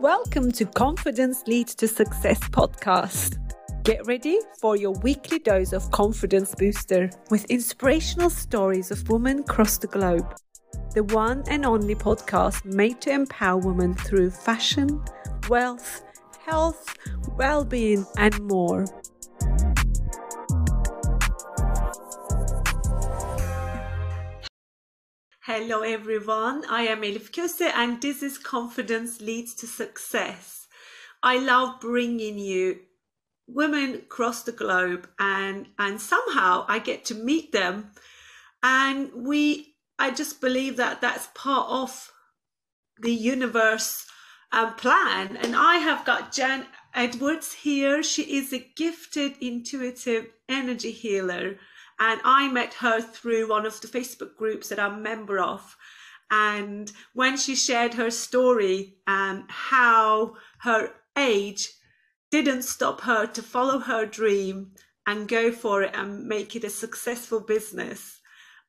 Welcome 0.00 0.52
to 0.52 0.64
Confidence 0.64 1.42
Leads 1.48 1.74
to 1.74 1.88
Success 1.88 2.38
podcast. 2.38 3.36
Get 3.82 4.06
ready 4.06 4.38
for 4.60 4.76
your 4.76 4.92
weekly 5.02 5.40
dose 5.40 5.72
of 5.72 5.90
confidence 5.90 6.54
booster 6.54 7.10
with 7.30 7.44
inspirational 7.46 8.30
stories 8.30 8.92
of 8.92 9.08
women 9.08 9.40
across 9.40 9.76
the 9.76 9.88
globe. 9.88 10.36
The 10.94 11.02
one 11.02 11.42
and 11.48 11.66
only 11.66 11.96
podcast 11.96 12.64
made 12.64 13.00
to 13.00 13.10
empower 13.10 13.58
women 13.58 13.92
through 13.92 14.30
fashion, 14.30 15.02
wealth, 15.48 16.04
health, 16.46 16.94
well 17.36 17.64
being, 17.64 18.06
and 18.16 18.38
more. 18.42 18.84
Hello 25.50 25.80
everyone, 25.80 26.62
I 26.68 26.82
am 26.82 27.00
Elif 27.00 27.30
Köse 27.30 27.72
and 27.74 28.02
this 28.02 28.22
is 28.22 28.36
Confidence 28.36 29.22
Leads 29.22 29.54
to 29.54 29.66
Success. 29.66 30.66
I 31.22 31.38
love 31.38 31.80
bringing 31.80 32.38
you 32.38 32.80
women 33.46 33.94
across 33.94 34.42
the 34.42 34.52
globe 34.52 35.08
and 35.18 35.68
and 35.78 36.02
somehow 36.02 36.66
I 36.68 36.80
get 36.80 37.06
to 37.06 37.14
meet 37.14 37.52
them 37.52 37.92
and 38.62 39.10
we 39.14 39.76
I 39.98 40.10
just 40.10 40.42
believe 40.42 40.76
that 40.76 41.00
that's 41.00 41.30
part 41.34 41.70
of 41.70 42.12
the 43.00 43.14
universe 43.14 44.04
um, 44.52 44.74
plan 44.74 45.34
and 45.38 45.56
I 45.56 45.76
have 45.76 46.04
got 46.04 46.30
Gen 46.30 46.66
Edwards 46.92 47.54
here. 47.54 48.02
She 48.02 48.36
is 48.36 48.52
a 48.52 48.70
gifted 48.76 49.32
intuitive 49.40 50.26
energy 50.46 50.90
healer 50.90 51.56
and 52.00 52.20
I 52.24 52.48
met 52.48 52.74
her 52.74 53.00
through 53.00 53.48
one 53.48 53.66
of 53.66 53.80
the 53.80 53.88
Facebook 53.88 54.36
groups 54.36 54.68
that 54.68 54.78
I'm 54.78 54.94
a 54.94 55.00
member 55.00 55.38
of. 55.38 55.76
And 56.30 56.92
when 57.14 57.36
she 57.36 57.54
shared 57.54 57.94
her 57.94 58.10
story 58.10 58.98
and 59.06 59.44
how 59.48 60.34
her 60.58 60.92
age 61.16 61.68
didn't 62.30 62.62
stop 62.62 63.00
her 63.02 63.26
to 63.26 63.42
follow 63.42 63.78
her 63.78 64.04
dream 64.04 64.72
and 65.06 65.26
go 65.26 65.50
for 65.50 65.82
it 65.82 65.94
and 65.94 66.26
make 66.26 66.54
it 66.54 66.64
a 66.64 66.70
successful 66.70 67.40
business, 67.40 68.20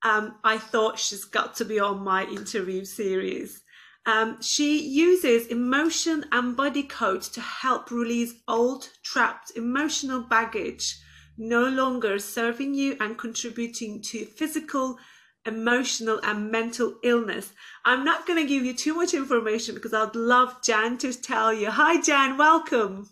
um, 0.03 0.35
I 0.43 0.57
thought 0.57 0.97
she's 0.97 1.25
got 1.25 1.55
to 1.55 1.65
be 1.65 1.79
on 1.79 2.03
my 2.03 2.25
interview 2.25 2.85
series. 2.85 3.61
Um, 4.05 4.41
she 4.41 4.81
uses 4.81 5.47
emotion 5.47 6.25
and 6.31 6.55
body 6.55 6.83
codes 6.83 7.27
to 7.29 7.41
help 7.41 7.91
release 7.91 8.33
old, 8.47 8.89
trapped 9.03 9.51
emotional 9.55 10.21
baggage 10.21 10.97
no 11.39 11.67
longer 11.67 12.19
serving 12.19 12.73
you 12.73 12.97
and 12.99 13.17
contributing 13.17 14.01
to 14.01 14.25
physical, 14.25 14.99
emotional, 15.45 16.19
and 16.23 16.51
mental 16.51 16.95
illness. 17.01 17.53
I'm 17.85 18.03
not 18.03 18.27
going 18.27 18.39
to 18.39 18.47
give 18.47 18.65
you 18.65 18.73
too 18.73 18.93
much 18.93 19.13
information 19.13 19.73
because 19.73 19.93
I'd 19.93 20.15
love 20.15 20.61
Gen 20.61 20.97
to 20.99 21.13
tell 21.13 21.53
you. 21.53 21.71
Hi, 21.71 22.01
Gen, 22.01 22.37
welcome. 22.37 23.09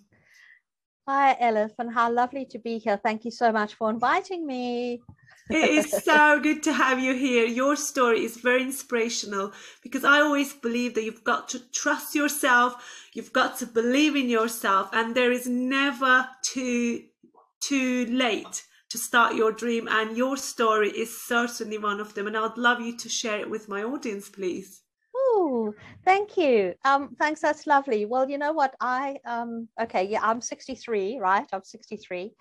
Hi, 1.08 1.38
Elif, 1.42 1.72
and 1.80 1.94
how 1.94 2.12
lovely 2.12 2.46
to 2.48 2.60
be 2.60 2.80
here. 2.80 3.00
Thank 3.02 3.24
you 3.24 3.32
so 3.32 3.50
much 3.54 3.76
for 3.76 3.90
inviting 3.90 4.46
me. 4.46 5.02
it 5.50 5.70
is 5.70 5.90
so 6.04 6.42
good 6.42 6.62
to 6.64 6.74
have 6.74 7.00
you 7.00 7.14
here. 7.16 7.46
Your 7.46 7.78
story 7.78 8.26
is 8.26 8.36
very 8.36 8.62
inspirational 8.62 9.54
because 9.82 10.04
I 10.04 10.20
always 10.20 10.54
believe 10.54 10.96
that 10.96 11.06
you've 11.06 11.24
got 11.24 11.48
to 11.50 11.60
trust 11.72 12.14
yourself, 12.14 13.08
you've 13.14 13.32
got 13.32 13.58
to 13.60 13.66
believe 13.66 14.18
in 14.18 14.28
yourself, 14.28 14.90
and 14.92 15.16
there 15.16 15.32
is 15.32 15.48
never 15.48 16.28
too 16.44 17.04
too 17.68 18.06
late 18.08 18.64
to 18.90 18.98
start 18.98 19.36
your 19.36 19.52
dream 19.52 19.88
and 19.90 20.16
your 20.16 20.38
story 20.38 20.90
is 20.90 21.22
certainly 21.22 21.78
one 21.78 22.00
of 22.00 22.14
them 22.14 22.28
and 22.28 22.38
i'd 22.38 22.58
love 22.58 22.80
you 22.80 22.96
to 22.96 23.10
share 23.10 23.40
it 23.40 23.50
with 23.50 23.68
my 23.68 23.84
audience 23.84 24.30
please 24.30 24.84
oh 25.16 25.74
thank 26.06 26.38
you 26.38 26.74
um 26.86 27.16
thanks 27.20 27.42
that's 27.42 27.68
lovely 27.68 28.06
well 28.06 28.30
you 28.30 28.38
know 28.38 28.54
what 28.54 28.76
i 28.80 29.18
um 29.26 29.68
okay 29.82 30.04
yeah 30.04 30.22
i'm 30.22 30.40
63 30.40 31.20
right 31.20 31.48
i'm 31.52 31.64
63 31.64 32.34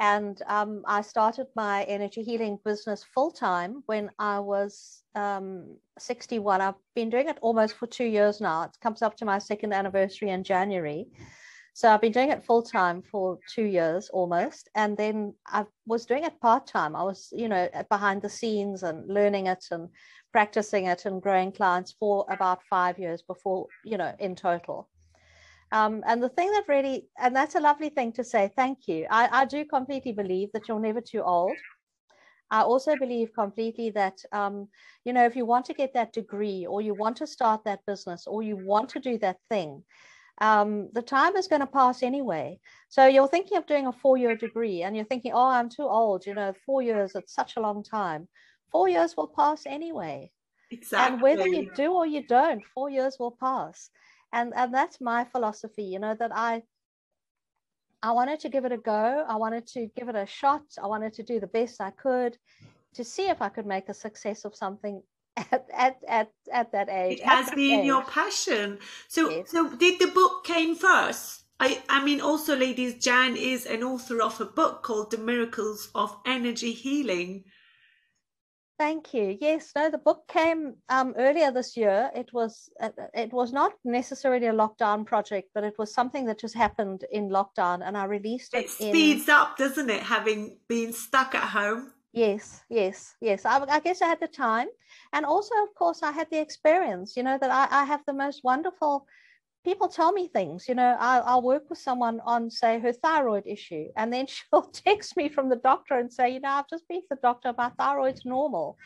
and 0.00 0.40
um, 0.46 0.82
I 0.86 1.02
started 1.02 1.46
my 1.54 1.82
energy 1.82 2.22
healing 2.22 2.58
business 2.64 3.04
full 3.04 3.30
time 3.30 3.82
when 3.84 4.10
I 4.18 4.40
was 4.40 5.02
um, 5.14 5.76
61. 5.98 6.62
I've 6.62 6.74
been 6.94 7.10
doing 7.10 7.28
it 7.28 7.36
almost 7.42 7.74
for 7.74 7.86
two 7.86 8.06
years 8.06 8.40
now. 8.40 8.62
It 8.62 8.78
comes 8.80 9.02
up 9.02 9.14
to 9.18 9.26
my 9.26 9.38
second 9.38 9.74
anniversary 9.74 10.30
in 10.30 10.42
January. 10.42 11.06
So 11.72 11.88
I've 11.88 12.00
been 12.00 12.12
doing 12.12 12.30
it 12.30 12.44
full 12.44 12.62
time 12.62 13.02
for 13.02 13.38
two 13.48 13.64
years 13.64 14.10
almost. 14.10 14.68
And 14.74 14.96
then 14.96 15.34
I 15.46 15.64
was 15.86 16.04
doing 16.04 16.24
it 16.24 16.40
part 16.40 16.66
time. 16.66 16.96
I 16.96 17.02
was, 17.02 17.32
you 17.32 17.48
know, 17.48 17.68
behind 17.88 18.22
the 18.22 18.28
scenes 18.28 18.82
and 18.82 19.06
learning 19.08 19.46
it 19.46 19.64
and 19.70 19.88
practicing 20.32 20.86
it 20.86 21.06
and 21.06 21.22
growing 21.22 21.52
clients 21.52 21.92
for 21.98 22.26
about 22.28 22.62
five 22.68 22.98
years 22.98 23.22
before, 23.22 23.66
you 23.84 23.96
know, 23.96 24.14
in 24.18 24.34
total. 24.34 24.88
Um, 25.72 26.02
and 26.06 26.20
the 26.22 26.28
thing 26.28 26.50
that 26.50 26.64
really, 26.68 27.08
and 27.18 27.34
that's 27.34 27.54
a 27.54 27.60
lovely 27.60 27.90
thing 27.90 28.12
to 28.12 28.24
say, 28.24 28.50
thank 28.56 28.88
you. 28.88 29.06
I, 29.10 29.28
I 29.42 29.44
do 29.44 29.64
completely 29.64 30.12
believe 30.12 30.50
that 30.52 30.66
you're 30.68 30.80
never 30.80 31.00
too 31.00 31.22
old. 31.22 31.56
I 32.50 32.62
also 32.62 32.96
believe 32.96 33.32
completely 33.32 33.90
that, 33.90 34.18
um, 34.32 34.68
you 35.04 35.12
know, 35.12 35.24
if 35.24 35.36
you 35.36 35.46
want 35.46 35.66
to 35.66 35.74
get 35.74 35.94
that 35.94 36.12
degree 36.12 36.66
or 36.66 36.82
you 36.82 36.94
want 36.94 37.16
to 37.18 37.26
start 37.26 37.62
that 37.64 37.86
business 37.86 38.26
or 38.26 38.42
you 38.42 38.56
want 38.56 38.88
to 38.90 38.98
do 38.98 39.18
that 39.18 39.36
thing, 39.48 39.84
um, 40.40 40.88
the 40.92 41.02
time 41.02 41.36
is 41.36 41.48
going 41.48 41.60
to 41.60 41.66
pass 41.66 42.02
anyway. 42.02 42.58
So 42.88 43.06
you're 43.06 43.28
thinking 43.28 43.58
of 43.58 43.66
doing 43.66 43.86
a 43.86 43.92
four 43.92 44.16
year 44.16 44.34
degree 44.34 44.82
and 44.82 44.96
you're 44.96 45.04
thinking, 45.04 45.32
oh, 45.34 45.48
I'm 45.48 45.68
too 45.68 45.86
old. 45.86 46.26
You 46.26 46.34
know, 46.34 46.54
four 46.64 46.82
years, 46.82 47.12
it's 47.14 47.34
such 47.34 47.56
a 47.56 47.60
long 47.60 47.82
time. 47.82 48.26
Four 48.72 48.88
years 48.88 49.16
will 49.16 49.28
pass 49.28 49.66
anyway. 49.66 50.30
Exactly. 50.70 51.12
And 51.12 51.22
whether 51.22 51.46
you 51.46 51.70
do 51.74 51.92
or 51.92 52.06
you 52.06 52.26
don't, 52.26 52.62
four 52.74 52.88
years 52.88 53.16
will 53.18 53.36
pass. 53.38 53.90
And, 54.32 54.52
and 54.56 54.72
that's 54.72 55.00
my 55.00 55.24
philosophy, 55.24 55.82
you 55.82 55.98
know, 55.98 56.14
that 56.18 56.30
I, 56.32 56.62
I 58.02 58.12
wanted 58.12 58.40
to 58.40 58.48
give 58.48 58.64
it 58.64 58.72
a 58.72 58.78
go. 58.78 59.24
I 59.28 59.36
wanted 59.36 59.66
to 59.68 59.88
give 59.96 60.08
it 60.08 60.14
a 60.14 60.26
shot. 60.26 60.62
I 60.82 60.86
wanted 60.86 61.12
to 61.14 61.22
do 61.22 61.40
the 61.40 61.48
best 61.48 61.80
I 61.80 61.90
could 61.90 62.38
to 62.94 63.04
see 63.04 63.28
if 63.28 63.42
I 63.42 63.48
could 63.48 63.66
make 63.66 63.88
a 63.88 63.94
success 63.94 64.44
of 64.44 64.54
something 64.54 65.02
at 65.52 65.66
at 65.72 65.96
at, 66.08 66.30
at 66.52 66.72
that 66.72 66.88
age. 66.88 67.18
It 67.18 67.24
has 67.24 67.50
been 67.50 67.80
age. 67.80 67.86
your 67.86 68.02
passion. 68.02 68.78
So 69.08 69.30
yes. 69.30 69.50
so 69.50 69.68
did 69.76 69.98
the 69.98 70.08
book 70.08 70.44
came 70.44 70.74
first? 70.74 71.44
I, 71.62 71.82
I 71.90 72.02
mean, 72.02 72.22
also, 72.22 72.56
ladies, 72.56 72.94
Gen 72.94 73.36
is 73.36 73.66
an 73.66 73.82
author 73.82 74.22
of 74.22 74.40
a 74.40 74.46
book 74.46 74.82
called 74.82 75.10
The 75.10 75.18
Miracles 75.18 75.90
of 75.94 76.16
Energy 76.24 76.72
Healing. 76.72 77.44
Thank 78.78 79.12
you. 79.12 79.36
Yes, 79.38 79.72
no, 79.76 79.90
the 79.90 79.98
book 79.98 80.26
came 80.26 80.76
um, 80.88 81.12
earlier 81.18 81.52
this 81.52 81.76
year. 81.76 82.10
It 82.16 82.32
was 82.32 82.70
uh, 82.80 82.88
it 83.12 83.30
was 83.30 83.52
not 83.52 83.72
necessarily 83.84 84.46
a 84.46 84.54
lockdown 84.54 85.04
project, 85.04 85.50
but 85.54 85.64
it 85.64 85.74
was 85.78 85.92
something 85.92 86.24
that 86.24 86.40
just 86.40 86.54
happened 86.54 87.04
in 87.12 87.28
lockdown, 87.28 87.82
and 87.84 87.94
I 87.94 88.04
released 88.04 88.54
it. 88.54 88.64
It 88.64 88.70
speeds 88.70 89.28
in... 89.28 89.34
up, 89.34 89.58
doesn't 89.58 89.90
it? 89.90 90.02
Having 90.02 90.56
been 90.66 90.94
stuck 90.94 91.34
at 91.34 91.50
home. 91.50 91.92
Yes, 92.12 92.64
yes, 92.68 93.14
yes. 93.20 93.44
I, 93.44 93.64
I, 93.68 93.78
guess 93.80 94.02
I 94.02 94.08
had 94.08 94.20
the 94.20 94.26
time. 94.26 94.66
And 95.12 95.24
also, 95.24 95.54
of 95.62 95.74
course, 95.76 96.02
I 96.02 96.10
had 96.10 96.28
the 96.30 96.40
experience, 96.40 97.16
you 97.16 97.22
know, 97.22 97.38
that 97.40 97.50
I, 97.50 97.82
I 97.82 97.84
have 97.84 98.02
the 98.06 98.12
most 98.12 98.42
wonderful 98.42 99.06
people 99.64 99.88
tell 99.88 100.12
me 100.12 100.28
things. 100.28 100.68
You 100.68 100.74
know, 100.74 100.96
I, 100.98 101.18
I'll 101.20 101.42
work 101.42 101.70
with 101.70 101.78
someone 101.78 102.20
on, 102.24 102.50
say, 102.50 102.80
her 102.80 102.92
thyroid 102.92 103.44
issue, 103.46 103.86
and 103.96 104.12
then 104.12 104.26
she'll 104.28 104.62
text 104.62 105.16
me 105.16 105.28
from 105.28 105.48
the 105.48 105.56
doctor 105.56 105.94
and 105.94 106.12
say, 106.12 106.30
you 106.30 106.40
know, 106.40 106.50
I've 106.50 106.68
just 106.68 106.88
been 106.88 107.02
to 107.02 107.06
the 107.10 107.16
doctor, 107.22 107.54
my 107.56 107.70
thyroid's 107.70 108.24
normal. 108.24 108.76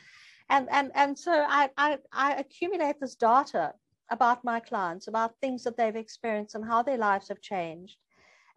And, 0.51 0.69
and, 0.71 0.93
and 0.95 1.19
so 1.19 1.33
I, 1.33 1.71
I, 1.79 1.99
I 2.13 2.35
accumulate 2.35 2.97
this 3.01 3.15
data 3.15 3.73
about 4.11 4.45
my 4.45 4.61
clients, 4.61 5.09
about 5.09 5.41
things 5.41 5.65
that 5.65 5.79
they've 5.79 5.97
experienced 5.97 6.55
and 6.55 6.65
how 6.67 6.83
their 6.83 6.99
lives 6.99 7.29
have 7.29 7.41
changed. 7.41 7.97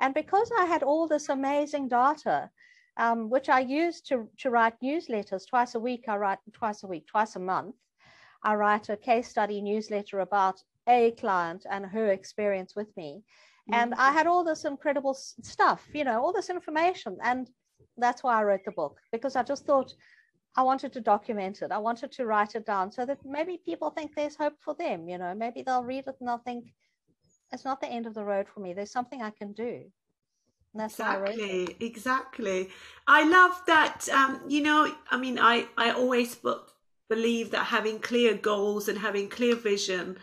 And 0.02 0.14
because 0.14 0.52
I 0.60 0.66
had 0.66 0.84
all 0.84 1.08
this 1.08 1.30
amazing 1.30 1.88
data, 1.88 2.50
um, 2.98 3.30
which 3.30 3.50
I 3.50 3.60
use 3.60 4.02
to, 4.02 4.30
to 4.40 4.50
write 4.50 4.80
newsletters 4.82 5.48
twice 5.48 5.76
a 5.76 5.80
week. 5.80 6.06
I 6.08 6.18
write 6.18 6.40
twice 6.54 6.84
a 6.84 6.88
week, 6.88 7.08
twice 7.08 7.36
a 7.36 7.40
month. 7.40 7.76
I 8.44 8.56
write 8.56 8.90
a 8.90 8.98
case 8.98 9.30
study 9.30 9.62
newsletter 9.62 10.20
about 10.20 10.62
a 10.88 11.12
client 11.12 11.66
and 11.70 11.86
her 11.86 12.12
experience 12.12 12.76
with 12.76 12.96
me. 12.96 13.24
And 13.70 13.94
I 13.96 14.12
had 14.12 14.28
all 14.28 14.46
this 14.46 14.64
incredible 14.64 15.14
stuff, 15.14 15.86
you 15.94 16.06
know, 16.06 16.24
all 16.24 16.32
this 16.32 16.50
information. 16.50 17.18
And 17.22 17.50
that's 17.98 18.24
why 18.24 18.40
I 18.40 18.44
wrote 18.44 18.64
the 18.64 18.72
book, 18.72 18.98
because 19.12 19.36
I 19.36 19.44
just 19.44 19.66
thought 19.66 19.94
I 20.56 20.64
wanted 20.64 20.94
to 20.94 21.02
document 21.02 21.62
it. 21.62 21.72
I 21.72 21.78
wanted 21.78 22.12
to 22.14 22.26
write 22.26 22.56
it 22.56 22.66
down 22.66 22.92
so 22.92 23.06
that 23.06 23.20
maybe 23.26 23.60
people 23.66 23.90
think 23.90 24.16
there's 24.16 24.36
hope 24.36 24.56
for 24.62 24.74
them. 24.74 25.10
You 25.10 25.18
know, 25.18 25.36
maybe 25.36 25.64
they'll 25.64 25.84
read 25.84 26.08
it 26.08 26.16
and 26.20 26.30
they'll 26.30 26.38
think 26.38 26.74
it's 27.52 27.66
not 27.66 27.82
the 27.82 27.88
end 27.88 28.08
of 28.08 28.14
the 28.14 28.24
road 28.24 28.48
for 28.48 28.62
me. 28.62 28.74
There's 28.74 28.92
something 28.92 29.22
I 29.22 29.32
can 29.32 29.52
do. 29.54 29.84
That's 30.74 30.94
exactly, 30.94 31.76
exactly. 31.80 32.70
I 33.08 33.28
love 33.28 33.62
that. 33.68 34.08
Um, 34.10 34.42
you 34.48 34.62
know, 34.62 34.94
I 35.10 35.18
mean, 35.18 35.40
I 35.40 35.68
I 35.78 35.92
always 35.92 36.38
believe 37.10 37.52
that 37.52 37.66
having 37.66 38.00
clear 38.00 38.36
goals 38.36 38.88
and 38.88 39.00
having 39.00 39.30
clear 39.30 39.56
vision 39.56 40.18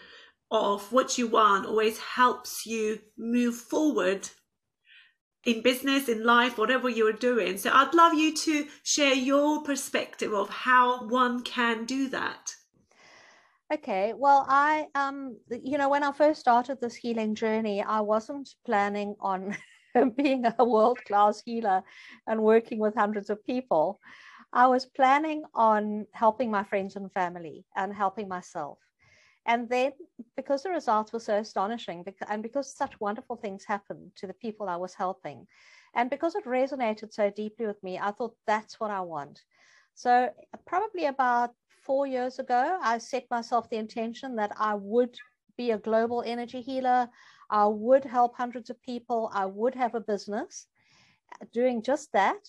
of 0.51 0.93
what 0.93 1.19
you 1.19 1.27
want 1.27 1.67
always 1.67 1.99
helps 1.99 2.67
you 2.67 3.01
move 3.17 3.57
forward 3.57 4.29
in 5.45 5.63
business, 5.63 6.09
in 6.09 6.25
life, 6.25 6.57
whatever 6.57 6.89
you're 6.89 7.13
doing. 7.13 7.59
So 7.59 7.71
I'd 7.73 7.95
love 7.95 8.15
you 8.15 8.35
to 8.35 8.67
share 8.83 9.15
your 9.15 9.63
perspective 9.63 10.33
of 10.33 10.49
how 10.49 11.07
one 11.09 11.43
can 11.43 11.85
do 11.85 12.09
that. 12.09 12.55
Okay, 13.73 14.13
well, 14.17 14.47
I, 14.49 14.87
um, 14.95 15.37
you 15.51 15.79
know, 15.79 15.89
when 15.89 16.05
I 16.05 16.13
first 16.13 16.41
started 16.41 16.81
this 16.81 16.95
healing 16.95 17.35
journey, 17.35 17.83
I 17.83 18.01
wasn't 18.01 18.49
planning 18.65 19.17
on 19.21 19.57
being 20.17 20.45
a 20.59 20.65
world 20.65 21.05
class 21.05 21.43
healer 21.45 21.83
and 22.27 22.43
working 22.43 22.79
with 22.79 22.95
hundreds 22.95 23.31
of 23.31 23.45
people. 23.45 24.01
I 24.53 24.67
was 24.69 24.87
planning 24.87 25.45
on 25.55 26.07
helping 26.13 26.51
my 26.51 26.65
friends 26.65 26.97
and 26.97 27.13
family 27.13 27.65
and 27.77 27.93
helping 27.95 28.29
myself. 28.29 28.79
And 29.47 29.69
then, 29.69 29.93
because 30.37 30.63
the 30.63 30.71
results 30.71 31.13
were 31.13 31.19
so 31.21 31.37
astonishing, 31.39 32.05
and 32.29 32.43
because 32.43 32.75
such 32.77 32.99
wonderful 33.01 33.37
things 33.37 33.65
happened 33.65 34.13
to 34.17 34.27
the 34.27 34.35
people 34.35 34.69
I 34.69 34.77
was 34.77 34.95
helping, 34.95 35.47
and 35.95 36.11
because 36.11 36.35
it 36.35 36.45
resonated 36.45 37.13
so 37.13 37.31
deeply 37.31 37.67
with 37.67 37.83
me, 37.83 37.99
I 37.99 38.11
thought 38.13 38.37
that's 38.47 38.81
what 38.81 38.91
I 38.91 39.01
want. 39.03 39.43
So, 39.95 40.31
probably 40.67 41.07
about 41.07 41.55
four 41.83 42.07
years 42.07 42.39
ago, 42.39 42.79
I 42.83 42.99
set 42.99 43.31
myself 43.31 43.69
the 43.69 43.77
intention 43.77 44.37
that 44.37 44.53
I 44.59 44.75
would 44.75 45.17
be 45.57 45.71
a 45.71 45.79
global 45.79 46.23
energy 46.27 46.61
healer. 46.61 47.09
I 47.51 47.67
would 47.67 48.05
help 48.05 48.37
hundreds 48.37 48.71
of 48.71 48.83
people. 48.83 49.31
I 49.33 49.47
would 49.47 49.75
have 49.75 49.95
a 49.95 50.01
business 50.01 50.67
uh, 51.33 51.45
doing 51.53 51.83
just 51.83 52.13
that, 52.13 52.49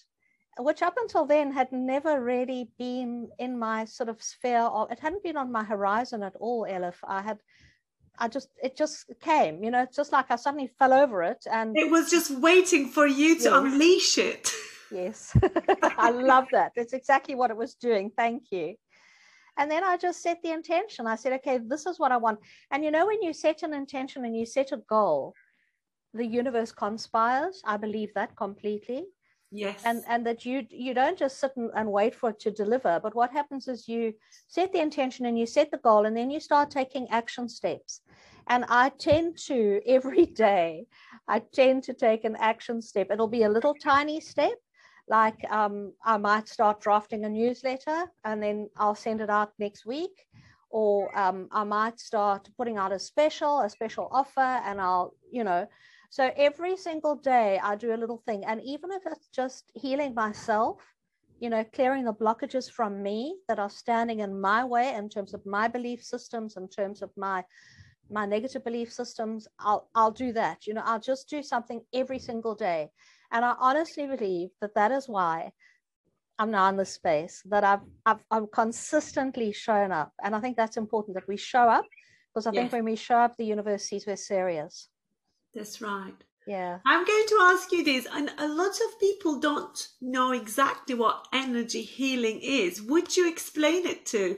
which 0.57 0.81
up 0.81 0.95
until 0.97 1.25
then 1.25 1.51
had 1.51 1.71
never 1.71 2.21
really 2.21 2.69
been 2.77 3.29
in 3.39 3.57
my 3.59 3.85
sort 3.85 4.09
of 4.09 4.21
sphere 4.21 4.61
of, 4.61 4.91
it 4.91 4.99
hadn't 4.99 5.23
been 5.23 5.37
on 5.37 5.51
my 5.51 5.63
horizon 5.63 6.23
at 6.23 6.35
all, 6.37 6.65
Elif. 6.69 6.95
I 7.03 7.21
had, 7.21 7.39
I 8.17 8.27
just, 8.27 8.49
it 8.63 8.77
just 8.77 9.11
came, 9.21 9.63
you 9.63 9.71
know, 9.71 9.83
it's 9.83 9.97
just 9.97 10.11
like 10.11 10.31
I 10.31 10.37
suddenly 10.37 10.71
fell 10.79 10.93
over 10.93 11.23
it. 11.23 11.45
And 11.51 11.77
it 11.77 11.91
was 11.91 12.09
just 12.09 12.31
waiting 12.31 12.89
for 12.89 13.05
you 13.05 13.37
to 13.39 13.43
yes. 13.43 13.53
unleash 13.53 14.17
it. 14.17 14.51
Yes, 14.91 15.35
I 15.97 16.11
love 16.11 16.45
that. 16.51 16.71
That's 16.75 16.93
exactly 16.93 17.35
what 17.35 17.51
it 17.51 17.57
was 17.57 17.73
doing. 17.75 18.11
Thank 18.15 18.51
you. 18.51 18.75
And 19.57 19.71
then 19.71 19.83
I 19.83 19.97
just 19.97 20.21
set 20.21 20.41
the 20.43 20.51
intention. 20.51 21.07
I 21.07 21.15
said, 21.15 21.33
okay, 21.33 21.59
this 21.59 21.85
is 21.85 21.99
what 21.99 22.11
I 22.11 22.17
want. 22.17 22.39
And 22.71 22.83
you 22.83 22.91
know, 22.91 23.05
when 23.07 23.21
you 23.21 23.33
set 23.33 23.63
an 23.63 23.73
intention 23.73 24.25
and 24.25 24.35
you 24.35 24.45
set 24.45 24.71
a 24.71 24.77
goal, 24.77 25.33
the 26.15 26.25
universe 26.25 26.71
conspires. 26.71 27.61
I 27.65 27.77
believe 27.77 28.13
that 28.15 28.35
completely. 28.35 29.05
Yes. 29.51 29.83
And 29.85 30.03
and 30.07 30.25
that 30.25 30.45
you 30.45 30.65
you 30.69 30.93
don't 30.93 31.17
just 31.17 31.39
sit 31.39 31.51
and, 31.55 31.69
and 31.75 31.91
wait 31.91 32.15
for 32.15 32.31
it 32.31 32.39
to 32.41 32.51
deliver, 32.51 32.99
but 33.01 33.15
what 33.15 33.31
happens 33.31 33.67
is 33.67 33.87
you 33.87 34.13
set 34.47 34.73
the 34.73 34.81
intention 34.81 35.25
and 35.25 35.37
you 35.37 35.45
set 35.45 35.71
the 35.71 35.77
goal 35.77 36.05
and 36.05 36.17
then 36.17 36.29
you 36.29 36.39
start 36.39 36.71
taking 36.71 37.07
action 37.09 37.47
steps. 37.47 38.01
And 38.47 38.65
I 38.67 38.89
tend 38.89 39.37
to 39.47 39.81
every 39.87 40.25
day, 40.25 40.87
I 41.27 41.39
tend 41.39 41.83
to 41.83 41.93
take 41.93 42.25
an 42.25 42.35
action 42.39 42.81
step. 42.81 43.11
It'll 43.11 43.27
be 43.27 43.43
a 43.43 43.49
little 43.49 43.75
tiny 43.75 44.19
step, 44.19 44.57
like 45.07 45.39
um, 45.51 45.93
I 46.03 46.17
might 46.17 46.47
start 46.47 46.81
drafting 46.81 47.25
a 47.25 47.29
newsletter 47.29 48.05
and 48.23 48.41
then 48.41 48.69
I'll 48.77 48.95
send 48.95 49.21
it 49.21 49.29
out 49.29 49.53
next 49.59 49.85
week. 49.85 50.27
Or 50.71 51.17
um, 51.17 51.47
I 51.51 51.63
might 51.63 51.99
start 51.99 52.49
putting 52.57 52.77
out 52.77 52.91
a 52.91 52.99
special, 52.99 53.61
a 53.61 53.69
special 53.69 54.09
offer, 54.11 54.41
and 54.41 54.81
I'll, 54.81 55.13
you 55.31 55.45
know, 55.45 55.67
so 56.09 56.31
every 56.35 56.75
single 56.75 57.15
day 57.15 57.59
I 57.63 57.75
do 57.75 57.93
a 57.93 57.97
little 57.97 58.21
thing. 58.25 58.43
And 58.45 58.61
even 58.63 58.91
if 58.91 59.03
it's 59.05 59.27
just 59.27 59.71
healing 59.73 60.13
myself, 60.13 60.81
you 61.39 61.49
know, 61.49 61.63
clearing 61.63 62.05
the 62.05 62.13
blockages 62.13 62.69
from 62.69 63.01
me 63.01 63.37
that 63.47 63.59
are 63.59 63.69
standing 63.69 64.19
in 64.19 64.39
my 64.39 64.65
way 64.65 64.93
in 64.95 65.07
terms 65.09 65.33
of 65.33 65.45
my 65.45 65.67
belief 65.67 66.03
systems, 66.03 66.57
in 66.57 66.67
terms 66.67 67.01
of 67.01 67.09
my 67.15 67.43
my 68.09 68.25
negative 68.25 68.63
belief 68.63 68.91
systems, 68.91 69.47
I'll 69.59 69.89
I'll 69.95 70.11
do 70.11 70.31
that. 70.33 70.67
You 70.67 70.73
know, 70.73 70.83
I'll 70.85 70.99
just 70.99 71.29
do 71.29 71.41
something 71.41 71.81
every 71.93 72.19
single 72.19 72.55
day. 72.55 72.91
And 73.31 73.43
I 73.43 73.55
honestly 73.59 74.07
believe 74.07 74.49
that 74.61 74.75
that 74.75 74.91
is 74.91 75.07
why 75.07 75.51
I'm 76.37 76.51
now 76.51 76.67
in 76.69 76.77
this 76.77 76.91
space, 76.91 77.41
that 77.45 77.63
I've, 77.63 77.81
I've, 78.05 78.23
I've 78.29 78.51
consistently 78.51 79.53
shown 79.53 79.91
up. 79.91 80.11
And 80.23 80.35
I 80.35 80.39
think 80.39 80.57
that's 80.57 80.77
important 80.77 81.15
that 81.15 81.27
we 81.27 81.37
show 81.37 81.63
up 81.63 81.85
because 82.33 82.47
I 82.47 82.51
yes. 82.51 82.61
think 82.61 82.73
when 82.73 82.85
we 82.85 82.95
show 82.95 83.17
up, 83.17 83.37
the 83.37 83.45
universe 83.45 83.83
sees 83.83 84.05
we're 84.05 84.17
serious. 84.17 84.89
That's 85.53 85.81
right. 85.81 86.15
Yeah. 86.45 86.79
I'm 86.85 87.05
going 87.05 87.25
to 87.27 87.39
ask 87.41 87.71
you 87.71 87.83
this, 87.83 88.05
and 88.11 88.29
a 88.37 88.47
lot 88.47 88.71
of 88.71 88.99
people 88.99 89.39
don't 89.39 89.87
know 90.01 90.31
exactly 90.31 90.93
what 90.93 91.27
energy 91.33 91.81
healing 91.81 92.39
is. 92.43 92.81
Would 92.81 93.17
you 93.17 93.27
explain 93.27 93.87
it 93.87 94.05
to 94.07 94.37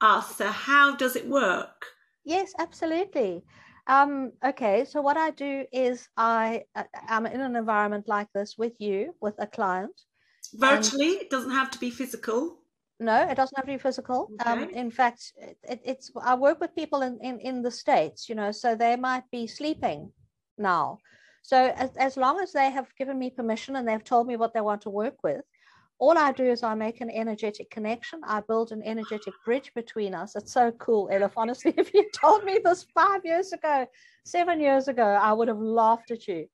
us? 0.00 0.38
How 0.38 0.96
does 0.96 1.16
it 1.16 1.26
work? 1.26 1.86
Yes, 2.24 2.52
absolutely. 2.58 3.44
Um, 3.86 4.32
okay, 4.44 4.84
so 4.84 5.00
what 5.00 5.16
I 5.16 5.30
do 5.30 5.64
is 5.72 6.08
I 6.16 6.64
am 7.08 7.26
uh, 7.26 7.30
in 7.30 7.40
an 7.40 7.54
environment 7.54 8.08
like 8.08 8.28
this 8.34 8.56
with 8.58 8.80
you, 8.80 9.14
with 9.20 9.34
a 9.38 9.46
client. 9.46 9.92
Virtually, 10.54 11.12
it 11.22 11.30
doesn't 11.30 11.52
have 11.52 11.70
to 11.72 11.78
be 11.78 11.90
physical. 11.90 12.58
No, 12.98 13.28
it 13.28 13.34
doesn't 13.34 13.56
have 13.56 13.66
to 13.66 13.72
be 13.72 13.78
physical. 13.78 14.30
Um, 14.44 14.58
okay. 14.58 14.64
Um, 14.64 14.70
in 14.70 14.90
fact, 14.90 15.32
it, 15.62 15.80
it's 15.84 16.10
I 16.20 16.34
work 16.34 16.60
with 16.60 16.74
people 16.74 17.02
in, 17.02 17.18
in 17.20 17.38
in 17.40 17.62
the 17.62 17.70
states, 17.70 18.28
you 18.28 18.34
know, 18.34 18.52
so 18.52 18.74
they 18.74 18.96
might 18.96 19.24
be 19.30 19.46
sleeping 19.46 20.12
now. 20.56 20.98
So 21.42 21.72
as, 21.76 21.90
as 21.96 22.16
long 22.16 22.40
as 22.40 22.52
they 22.52 22.70
have 22.70 22.88
given 22.96 23.18
me 23.18 23.30
permission 23.30 23.76
and 23.76 23.86
they've 23.86 24.02
told 24.02 24.26
me 24.26 24.36
what 24.36 24.52
they 24.52 24.62
want 24.62 24.82
to 24.82 24.90
work 24.90 25.22
with, 25.22 25.42
all 25.98 26.18
I 26.18 26.32
do 26.32 26.44
is 26.44 26.62
I 26.62 26.74
make 26.74 27.00
an 27.00 27.10
energetic 27.10 27.70
connection. 27.70 28.20
I 28.24 28.40
build 28.40 28.70
an 28.70 28.82
energetic 28.82 29.32
bridge 29.44 29.72
between 29.74 30.14
us. 30.14 30.36
It's 30.36 30.52
so 30.52 30.70
cool, 30.72 31.08
Elif. 31.10 31.32
Honestly, 31.36 31.72
if 31.78 31.94
you 31.94 32.08
told 32.12 32.44
me 32.44 32.58
this 32.62 32.86
five 32.94 33.24
years 33.24 33.52
ago, 33.52 33.86
seven 34.24 34.60
years 34.60 34.88
ago, 34.88 35.04
I 35.06 35.32
would 35.32 35.48
have 35.48 35.58
laughed 35.60 36.10
at 36.10 36.28
you. 36.28 36.46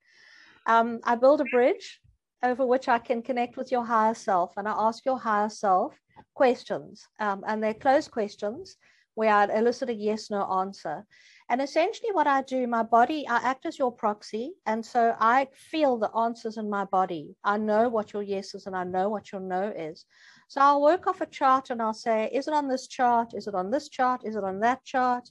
Um, 0.65 0.99
I 1.03 1.15
build 1.15 1.41
a 1.41 1.45
bridge 1.45 1.99
over 2.41 2.65
which 2.65 2.87
I 2.87 2.99
can 2.99 3.21
connect 3.21 3.57
with 3.57 3.71
your 3.71 3.85
higher 3.85 4.13
self, 4.13 4.53
and 4.57 4.67
I 4.67 4.73
ask 4.77 5.05
your 5.05 5.19
higher 5.19 5.49
self 5.49 5.93
questions, 6.33 7.05
um, 7.19 7.43
and 7.47 7.61
they're 7.61 7.73
closed 7.73 8.11
questions 8.11 8.77
where 9.15 9.33
I 9.33 9.45
elicit 9.45 9.89
a 9.89 9.93
yes 9.93 10.31
no 10.31 10.43
answer. 10.43 11.05
And 11.49 11.61
essentially, 11.61 12.11
what 12.11 12.27
I 12.27 12.41
do, 12.41 12.67
my 12.67 12.83
body, 12.83 13.27
I 13.27 13.37
act 13.37 13.65
as 13.65 13.77
your 13.77 13.91
proxy. 13.91 14.53
And 14.65 14.85
so 14.85 15.15
I 15.19 15.47
feel 15.53 15.97
the 15.97 16.15
answers 16.15 16.57
in 16.57 16.69
my 16.69 16.85
body. 16.85 17.35
I 17.43 17.57
know 17.57 17.89
what 17.89 18.13
your 18.13 18.23
yes 18.23 18.55
is 18.55 18.65
and 18.65 18.75
I 18.75 18.83
know 18.83 19.09
what 19.09 19.31
your 19.31 19.41
no 19.41 19.73
is. 19.75 20.05
So 20.47 20.61
I'll 20.61 20.81
work 20.81 21.07
off 21.07 21.21
a 21.21 21.25
chart 21.25 21.69
and 21.69 21.81
I'll 21.81 21.93
say, 21.93 22.29
is 22.33 22.47
it 22.47 22.53
on 22.53 22.67
this 22.67 22.87
chart? 22.87 23.33
Is 23.33 23.47
it 23.47 23.55
on 23.55 23.71
this 23.71 23.89
chart? 23.89 24.21
Is 24.23 24.35
it 24.35 24.43
on 24.43 24.59
that 24.61 24.83
chart? 24.83 25.29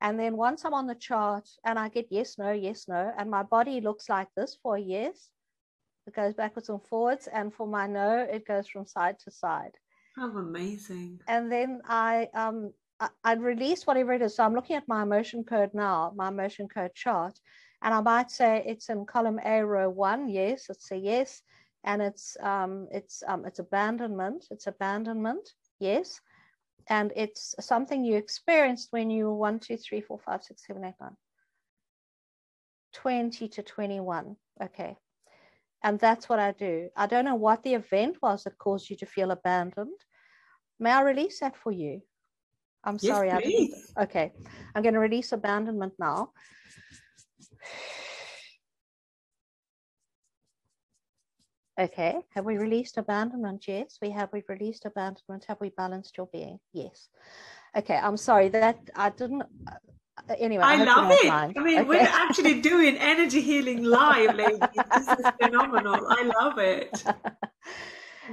And 0.00 0.18
then 0.18 0.36
once 0.36 0.64
I'm 0.64 0.74
on 0.74 0.86
the 0.86 0.94
chart 0.94 1.48
and 1.64 1.78
I 1.78 1.88
get 1.88 2.06
yes, 2.10 2.38
no, 2.38 2.52
yes, 2.52 2.86
no, 2.88 3.12
and 3.18 3.30
my 3.30 3.42
body 3.42 3.80
looks 3.80 4.08
like 4.08 4.28
this 4.34 4.56
for 4.62 4.76
a 4.76 4.80
yes, 4.80 5.28
it 6.06 6.14
goes 6.14 6.34
backwards 6.34 6.70
and 6.70 6.82
forwards. 6.86 7.28
And 7.32 7.52
for 7.52 7.66
my 7.66 7.86
no, 7.86 8.26
it 8.30 8.46
goes 8.46 8.66
from 8.66 8.86
side 8.86 9.18
to 9.24 9.30
side. 9.30 9.72
How 10.16 10.30
amazing. 10.30 11.20
And 11.28 11.52
then 11.52 11.82
I 11.86 12.28
um, 12.34 12.72
I, 13.00 13.34
would 13.34 13.42
release 13.42 13.86
whatever 13.86 14.12
it 14.12 14.22
is. 14.22 14.36
So 14.36 14.44
I'm 14.44 14.54
looking 14.54 14.76
at 14.76 14.88
my 14.88 15.02
emotion 15.02 15.44
code 15.44 15.70
now, 15.72 16.12
my 16.14 16.28
emotion 16.28 16.68
code 16.68 16.94
chart, 16.94 17.38
and 17.82 17.94
I 17.94 18.00
might 18.00 18.30
say 18.30 18.62
it's 18.66 18.90
in 18.90 19.06
column 19.06 19.40
A, 19.44 19.64
row 19.64 19.88
one. 19.88 20.28
Yes, 20.28 20.66
it's 20.68 20.90
a 20.90 20.96
yes, 20.96 21.42
and 21.84 22.02
it's 22.02 22.36
um, 22.42 22.88
it's 22.92 23.22
um, 23.26 23.44
it's 23.46 23.58
abandonment. 23.58 24.46
It's 24.50 24.66
abandonment. 24.66 25.48
Yes, 25.78 26.20
and 26.88 27.12
it's 27.16 27.54
something 27.60 28.04
you 28.04 28.16
experienced 28.16 28.88
when 28.90 29.10
you 29.10 29.26
were 29.26 29.34
one, 29.34 29.60
two, 29.60 29.76
three, 29.76 30.00
four, 30.00 30.18
five, 30.18 30.42
six, 30.42 30.66
seven, 30.66 30.84
eight, 30.84 30.94
nine. 31.00 31.16
20 32.92 33.48
to 33.48 33.62
21. 33.62 34.36
Okay. 34.62 34.96
And 35.82 35.98
that's 35.98 36.28
what 36.28 36.38
I 36.38 36.52
do. 36.52 36.90
I 36.96 37.06
don't 37.06 37.24
know 37.24 37.36
what 37.36 37.62
the 37.62 37.74
event 37.74 38.16
was 38.20 38.44
that 38.44 38.58
caused 38.58 38.90
you 38.90 38.96
to 38.96 39.06
feel 39.06 39.30
abandoned. 39.30 39.98
May 40.78 40.90
I 40.90 41.02
release 41.02 41.40
that 41.40 41.56
for 41.56 41.72
you? 41.72 42.02
I'm 42.84 42.98
yes, 43.00 43.14
sorry. 43.14 43.30
I 43.30 43.40
didn't. 43.40 43.74
Okay. 43.98 44.32
I'm 44.74 44.82
going 44.82 44.94
to 44.94 45.00
release 45.00 45.32
abandonment 45.32 45.92
now. 45.98 46.30
Okay. 51.78 52.20
Have 52.34 52.44
we 52.44 52.56
released 52.56 52.96
abandonment? 52.96 53.64
Yes. 53.68 53.98
We 54.00 54.10
have. 54.10 54.30
We've 54.32 54.48
released 54.48 54.86
abandonment. 54.86 55.44
Have 55.48 55.60
we 55.60 55.70
balanced 55.70 56.16
your 56.16 56.28
being? 56.32 56.58
Yes. 56.72 57.08
Okay. 57.76 57.96
I'm 57.96 58.16
sorry 58.16 58.48
that 58.50 58.78
I 58.94 59.10
didn't. 59.10 59.42
Uh, 59.42 60.34
anyway, 60.38 60.62
I, 60.64 60.80
I 60.80 60.84
love 60.84 61.10
it. 61.10 61.28
Mind. 61.28 61.56
I 61.56 61.62
mean, 61.62 61.78
okay. 61.80 61.88
we're 61.88 62.00
actually 62.00 62.60
doing 62.60 62.96
energy 62.96 63.40
healing 63.40 63.84
live, 63.84 64.36
ladies. 64.36 64.58
This 64.60 65.08
is 65.08 65.26
phenomenal. 65.42 66.06
I 66.08 66.30
love 66.40 66.58
it. 66.58 67.04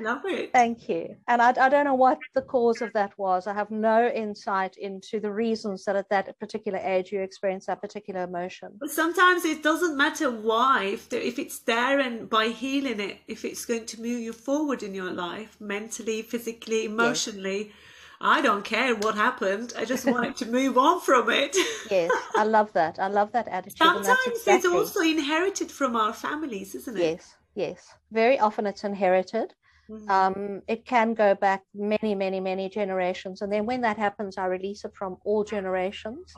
Love 0.02 0.22
it. 0.26 0.52
Thank 0.52 0.90
you. 0.90 1.16
And 1.28 1.42
I, 1.42 1.50
I 1.50 1.70
don't 1.70 1.86
know 1.86 1.96
what 1.96 2.20
the 2.34 2.42
cause 2.42 2.82
of 2.82 2.94
that 2.94 3.18
was. 3.18 3.48
I 3.48 3.54
have 3.54 3.72
no 3.72 4.08
insight 4.08 4.78
into 4.78 5.20
the 5.20 5.32
reasons 5.32 5.86
that 5.86 5.96
at 5.96 6.10
that 6.10 6.40
particular 6.40 6.80
age 6.80 7.12
you 7.12 7.22
experience 7.22 7.66
that 7.66 7.82
particular 7.82 8.24
emotion. 8.24 8.70
But 8.80 8.92
sometimes 8.92 9.46
it 9.46 9.64
doesn't 9.64 9.98
matter 9.98 10.30
why. 10.30 10.86
If, 10.86 11.10
the, 11.10 11.26
if 11.26 11.40
it's 11.40 11.60
there 11.60 12.00
and 12.00 12.30
by 12.30 12.48
healing 12.48 13.00
it, 13.00 13.18
if 13.28 13.46
it's 13.46 13.66
going 13.66 13.86
to 13.88 14.02
move 14.02 14.20
you 14.20 14.34
forward 14.34 14.84
in 14.84 14.94
your 14.94 15.12
life, 15.12 15.58
mentally, 15.60 16.22
physically, 16.22 16.86
emotionally. 16.86 17.66
Yes. 17.66 17.74
I 18.20 18.42
don't 18.42 18.66
care 18.66 18.96
what 18.96 19.16
happened. 19.16 19.74
I 19.78 19.86
just 19.86 20.06
wanted 20.06 20.36
to 20.38 20.48
move 20.48 20.78
on 20.78 21.02
from 21.02 21.30
it. 21.30 21.56
yes, 21.92 22.12
I 22.36 22.46
love 22.46 22.74
that. 22.74 22.98
I 22.98 23.08
love 23.08 23.32
that 23.34 23.48
attitude. 23.48 23.78
Sometimes 23.78 24.18
exactly... 24.26 24.54
it's 24.56 24.66
also 24.66 25.02
inherited 25.02 25.72
from 25.72 25.96
our 25.96 26.14
families, 26.14 26.74
isn't 26.74 26.98
it? 26.98 27.02
Yes, 27.02 27.36
yes. 27.54 27.94
Very 28.12 28.40
often 28.40 28.66
it's 28.66 28.84
inherited 28.84 29.54
Mm-hmm. 29.90 30.10
Um, 30.10 30.62
it 30.68 30.86
can 30.86 31.14
go 31.14 31.36
back 31.36 31.64
many, 31.74 32.14
many, 32.16 32.40
many 32.40 32.70
generations. 32.70 33.42
And 33.42 33.52
then 33.52 33.66
when 33.66 33.82
that 33.82 33.98
happens, 33.98 34.38
I 34.38 34.46
release 34.46 34.84
it 34.86 34.94
from 34.96 35.18
all 35.24 35.44
generations 35.44 36.34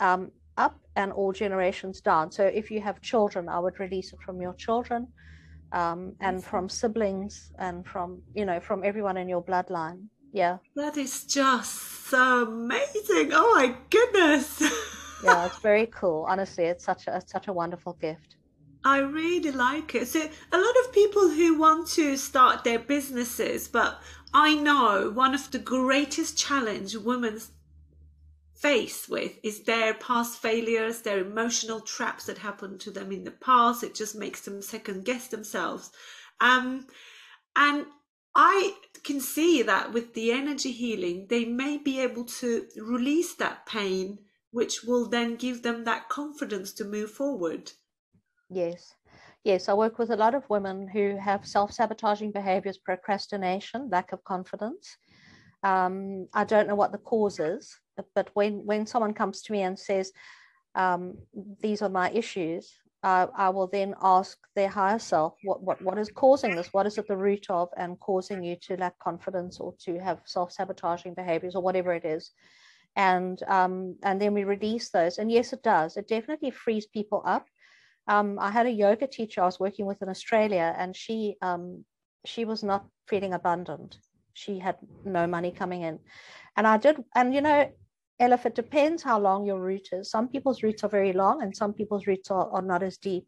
um, 0.00 0.30
up 0.56 0.78
and 0.96 1.12
all 1.12 1.32
generations 1.32 2.00
down. 2.00 2.30
So 2.30 2.44
if 2.44 2.70
you 2.70 2.80
have 2.80 3.00
children, 3.00 3.48
I 3.48 3.58
would 3.58 3.78
release 3.80 4.12
it 4.12 4.20
from 4.24 4.40
your 4.40 4.54
children 4.54 5.08
um, 5.72 6.14
and 6.20 6.42
from 6.42 6.68
siblings 6.68 7.52
and 7.58 7.86
from, 7.86 8.22
you 8.34 8.44
know, 8.44 8.60
from 8.60 8.84
everyone 8.84 9.16
in 9.16 9.28
your 9.28 9.42
bloodline. 9.42 10.06
Yeah. 10.32 10.58
That 10.76 10.96
is 10.96 11.24
just 11.24 12.08
so 12.08 12.42
amazing. 12.42 13.30
Oh 13.32 13.54
my 13.56 13.74
goodness. 13.90 14.60
yeah, 15.24 15.46
it's 15.46 15.58
very 15.58 15.86
cool. 15.86 16.26
Honestly, 16.28 16.64
it's 16.64 16.84
such 16.84 17.06
a, 17.06 17.16
it's 17.16 17.32
such 17.32 17.48
a 17.48 17.52
wonderful 17.52 17.94
gift. 17.94 18.36
I 18.84 18.98
really 18.98 19.50
like 19.50 19.94
it. 19.94 20.08
So 20.08 20.20
a 20.52 20.58
lot 20.58 20.74
of 20.84 20.92
people 20.92 21.28
who 21.28 21.58
want 21.58 21.88
to 21.88 22.16
start 22.16 22.64
their 22.64 22.78
businesses, 22.78 23.68
but 23.68 24.00
I 24.32 24.54
know 24.54 25.10
one 25.10 25.34
of 25.34 25.50
the 25.50 25.58
greatest 25.58 26.38
challenge 26.38 26.96
women 26.96 27.40
face 28.54 29.08
with 29.08 29.38
is 29.42 29.64
their 29.64 29.94
past 29.94 30.40
failures, 30.40 31.02
their 31.02 31.20
emotional 31.20 31.80
traps 31.80 32.26
that 32.26 32.38
happened 32.38 32.80
to 32.80 32.90
them 32.90 33.12
in 33.12 33.24
the 33.24 33.30
past. 33.30 33.84
It 33.84 33.94
just 33.94 34.16
makes 34.16 34.42
them 34.42 34.62
second 34.62 35.04
guess 35.04 35.28
themselves. 35.28 35.90
Um, 36.40 36.86
and 37.56 37.86
I 38.34 38.74
can 39.02 39.20
see 39.20 39.62
that 39.62 39.92
with 39.92 40.14
the 40.14 40.32
energy 40.32 40.72
healing, 40.72 41.26
they 41.28 41.44
may 41.44 41.78
be 41.78 42.00
able 42.00 42.24
to 42.24 42.66
release 42.76 43.34
that 43.34 43.66
pain, 43.66 44.18
which 44.50 44.82
will 44.84 45.08
then 45.08 45.36
give 45.36 45.62
them 45.62 45.84
that 45.84 46.08
confidence 46.08 46.72
to 46.74 46.84
move 46.84 47.10
forward. 47.10 47.72
Yes. 48.50 48.94
Yes, 49.44 49.68
I 49.68 49.74
work 49.74 49.98
with 49.98 50.10
a 50.10 50.16
lot 50.16 50.34
of 50.34 50.48
women 50.48 50.88
who 50.88 51.16
have 51.16 51.46
self 51.46 51.72
sabotaging 51.72 52.32
behaviors, 52.32 52.78
procrastination, 52.78 53.88
lack 53.90 54.12
of 54.12 54.24
confidence. 54.24 54.96
Um, 55.62 56.28
I 56.34 56.44
don't 56.44 56.68
know 56.68 56.74
what 56.74 56.92
the 56.92 56.98
cause 56.98 57.40
is, 57.40 57.76
but 58.14 58.30
when, 58.34 58.64
when 58.64 58.86
someone 58.86 59.12
comes 59.12 59.42
to 59.42 59.52
me 59.52 59.62
and 59.62 59.78
says, 59.78 60.12
um, 60.74 61.18
These 61.60 61.82
are 61.82 61.88
my 61.88 62.10
issues, 62.10 62.72
I 63.02 63.48
will 63.50 63.68
then 63.68 63.94
ask 64.02 64.38
their 64.54 64.68
higher 64.68 64.98
self, 64.98 65.34
what, 65.44 65.62
what, 65.62 65.80
what 65.82 65.98
is 65.98 66.10
causing 66.10 66.54
this? 66.54 66.72
What 66.72 66.86
is 66.86 66.98
at 66.98 67.06
the 67.08 67.16
root 67.16 67.46
of 67.48 67.68
and 67.76 67.98
causing 68.00 68.42
you 68.42 68.56
to 68.62 68.76
lack 68.76 68.98
confidence 68.98 69.60
or 69.60 69.74
to 69.84 69.98
have 69.98 70.20
self 70.26 70.52
sabotaging 70.52 71.14
behaviors 71.14 71.54
or 71.54 71.62
whatever 71.62 71.92
it 71.92 72.04
is? 72.04 72.32
And, 72.96 73.40
um, 73.44 73.96
and 74.02 74.20
then 74.20 74.34
we 74.34 74.44
release 74.44 74.90
those. 74.90 75.18
And 75.18 75.30
yes, 75.30 75.52
it 75.52 75.62
does. 75.62 75.96
It 75.96 76.08
definitely 76.08 76.50
frees 76.50 76.86
people 76.86 77.22
up 77.24 77.46
um, 78.08 78.38
I 78.38 78.50
had 78.50 78.66
a 78.66 78.70
yoga 78.70 79.06
teacher 79.06 79.42
I 79.42 79.46
was 79.46 79.60
working 79.60 79.86
with 79.86 80.02
in 80.02 80.08
Australia, 80.08 80.74
and 80.76 80.96
she 80.96 81.36
um, 81.42 81.84
she 82.24 82.44
was 82.44 82.62
not 82.62 82.86
feeling 83.06 83.34
abundant. 83.34 83.98
She 84.34 84.58
had 84.58 84.76
no 85.04 85.26
money 85.26 85.52
coming 85.52 85.82
in, 85.82 85.98
and 86.56 86.66
I 86.66 86.78
did. 86.78 86.96
And 87.14 87.34
you 87.34 87.40
know, 87.40 87.70
Elif, 88.20 88.46
it 88.46 88.54
depends 88.54 89.02
how 89.02 89.20
long 89.20 89.46
your 89.46 89.60
root 89.60 89.88
is. 89.92 90.10
Some 90.10 90.28
people's 90.28 90.62
roots 90.62 90.82
are 90.84 90.88
very 90.88 91.12
long, 91.12 91.42
and 91.42 91.56
some 91.56 91.72
people's 91.72 92.06
roots 92.06 92.30
are, 92.30 92.50
are 92.50 92.62
not 92.62 92.82
as 92.82 92.96
deep. 92.96 93.26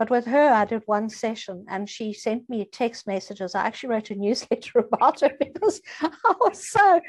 But 0.00 0.08
with 0.08 0.24
her, 0.26 0.48
I 0.48 0.64
did 0.64 0.82
one 0.86 1.10
session 1.10 1.66
and 1.68 1.86
she 1.86 2.14
sent 2.14 2.48
me 2.48 2.64
text 2.64 3.06
messages. 3.06 3.54
I 3.54 3.66
actually 3.66 3.90
wrote 3.90 4.08
a 4.08 4.14
newsletter 4.24 4.78
about 4.78 5.20
her 5.20 5.32
because 5.38 5.82
I 6.00 6.34
was 6.40 6.70
so 6.70 7.02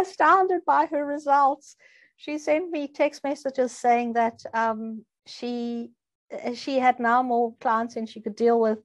astounded 0.00 0.64
by 0.64 0.86
her 0.86 1.04
results. 1.04 1.74
She 2.16 2.38
sent 2.38 2.70
me 2.70 2.86
text 2.86 3.24
messages 3.24 3.72
saying 3.72 4.12
that 4.12 4.44
um, 4.54 5.04
she 5.26 5.90
Uh, 6.32 6.54
she 6.54 6.78
had 6.78 6.98
now 6.98 7.22
more 7.22 7.54
clients 7.60 7.94
than 7.94 8.06
she 8.06 8.20
could 8.20 8.36
deal 8.36 8.60
with 8.60 8.78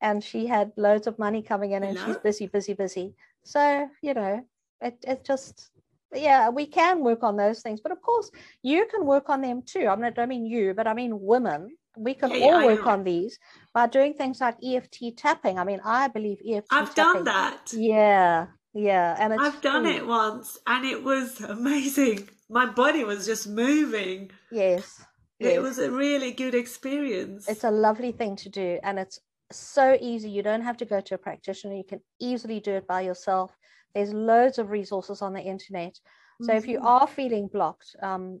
and 0.00 0.22
she 0.24 0.46
had 0.46 0.72
loads 0.76 1.06
of 1.06 1.18
money 1.18 1.42
coming 1.42 1.72
in 1.72 1.82
and 1.82 1.98
she's 1.98 2.16
busy 2.18 2.46
busy 2.46 2.74
busy. 2.74 3.14
So 3.44 3.88
you 4.02 4.14
know 4.14 4.44
it, 4.80 4.96
it 5.06 5.24
just 5.24 5.70
yeah 6.12 6.48
we 6.48 6.66
can 6.66 7.00
work 7.00 7.22
on 7.22 7.36
those 7.36 7.60
things. 7.62 7.80
But 7.80 7.92
of 7.92 8.00
course 8.02 8.30
you 8.62 8.86
can 8.90 9.04
work 9.04 9.28
on 9.28 9.40
them 9.40 9.62
too. 9.62 9.86
I 9.88 9.96
mean 9.96 10.04
i 10.04 10.10
don't 10.10 10.28
mean 10.28 10.46
you 10.46 10.74
but 10.74 10.86
i 10.86 10.94
mean 10.94 11.20
women. 11.20 11.76
We 11.96 12.14
can 12.14 12.30
yeah, 12.30 12.44
all 12.46 12.60
yeah, 12.60 12.66
work 12.66 12.86
on 12.86 13.02
these 13.02 13.38
by 13.74 13.88
doing 13.88 14.14
things 14.14 14.40
like 14.40 14.56
EFT 14.64 15.16
tapping. 15.16 15.58
I 15.58 15.64
mean 15.64 15.80
i 15.84 16.08
believe 16.08 16.38
EFT 16.46 16.68
i've 16.70 16.94
tapping, 16.94 17.24
done 17.24 17.24
that. 17.24 17.72
Yeah 17.72 18.46
yeah 18.72 19.16
and 19.18 19.34
i've 19.34 19.60
done 19.60 19.84
it 19.84 20.06
once 20.06 20.56
and 20.66 20.84
it 20.84 21.02
was 21.04 21.40
amazing. 21.58 22.28
My 22.48 22.66
body 22.66 23.04
was 23.04 23.26
just 23.26 23.48
moving. 23.48 24.30
Yes 24.50 25.04
It 25.40 25.62
was 25.62 25.78
a 25.78 25.90
really 25.90 26.32
good 26.32 26.54
experience. 26.54 27.48
It's 27.48 27.64
a 27.64 27.70
lovely 27.70 28.12
thing 28.12 28.36
to 28.36 28.48
do. 28.48 28.78
And 28.82 28.98
it's 28.98 29.20
so 29.50 29.96
easy. 30.00 30.28
You 30.30 30.42
don't 30.42 30.62
have 30.62 30.76
to 30.78 30.84
go 30.84 31.00
to 31.00 31.14
a 31.14 31.18
practitioner. 31.18 31.74
You 31.74 31.84
can 31.84 32.00
easily 32.20 32.60
do 32.60 32.72
it 32.72 32.86
by 32.86 33.00
yourself. 33.00 33.56
There's 33.94 34.12
loads 34.12 34.58
of 34.58 34.70
resources 34.70 35.22
on 35.22 35.32
the 35.32 35.40
internet. 35.40 35.98
So 36.42 36.48
mm-hmm. 36.48 36.56
if 36.56 36.66
you 36.66 36.78
mm-hmm. 36.78 36.86
are 36.86 37.06
feeling 37.06 37.48
blocked, 37.48 37.96
um, 38.02 38.40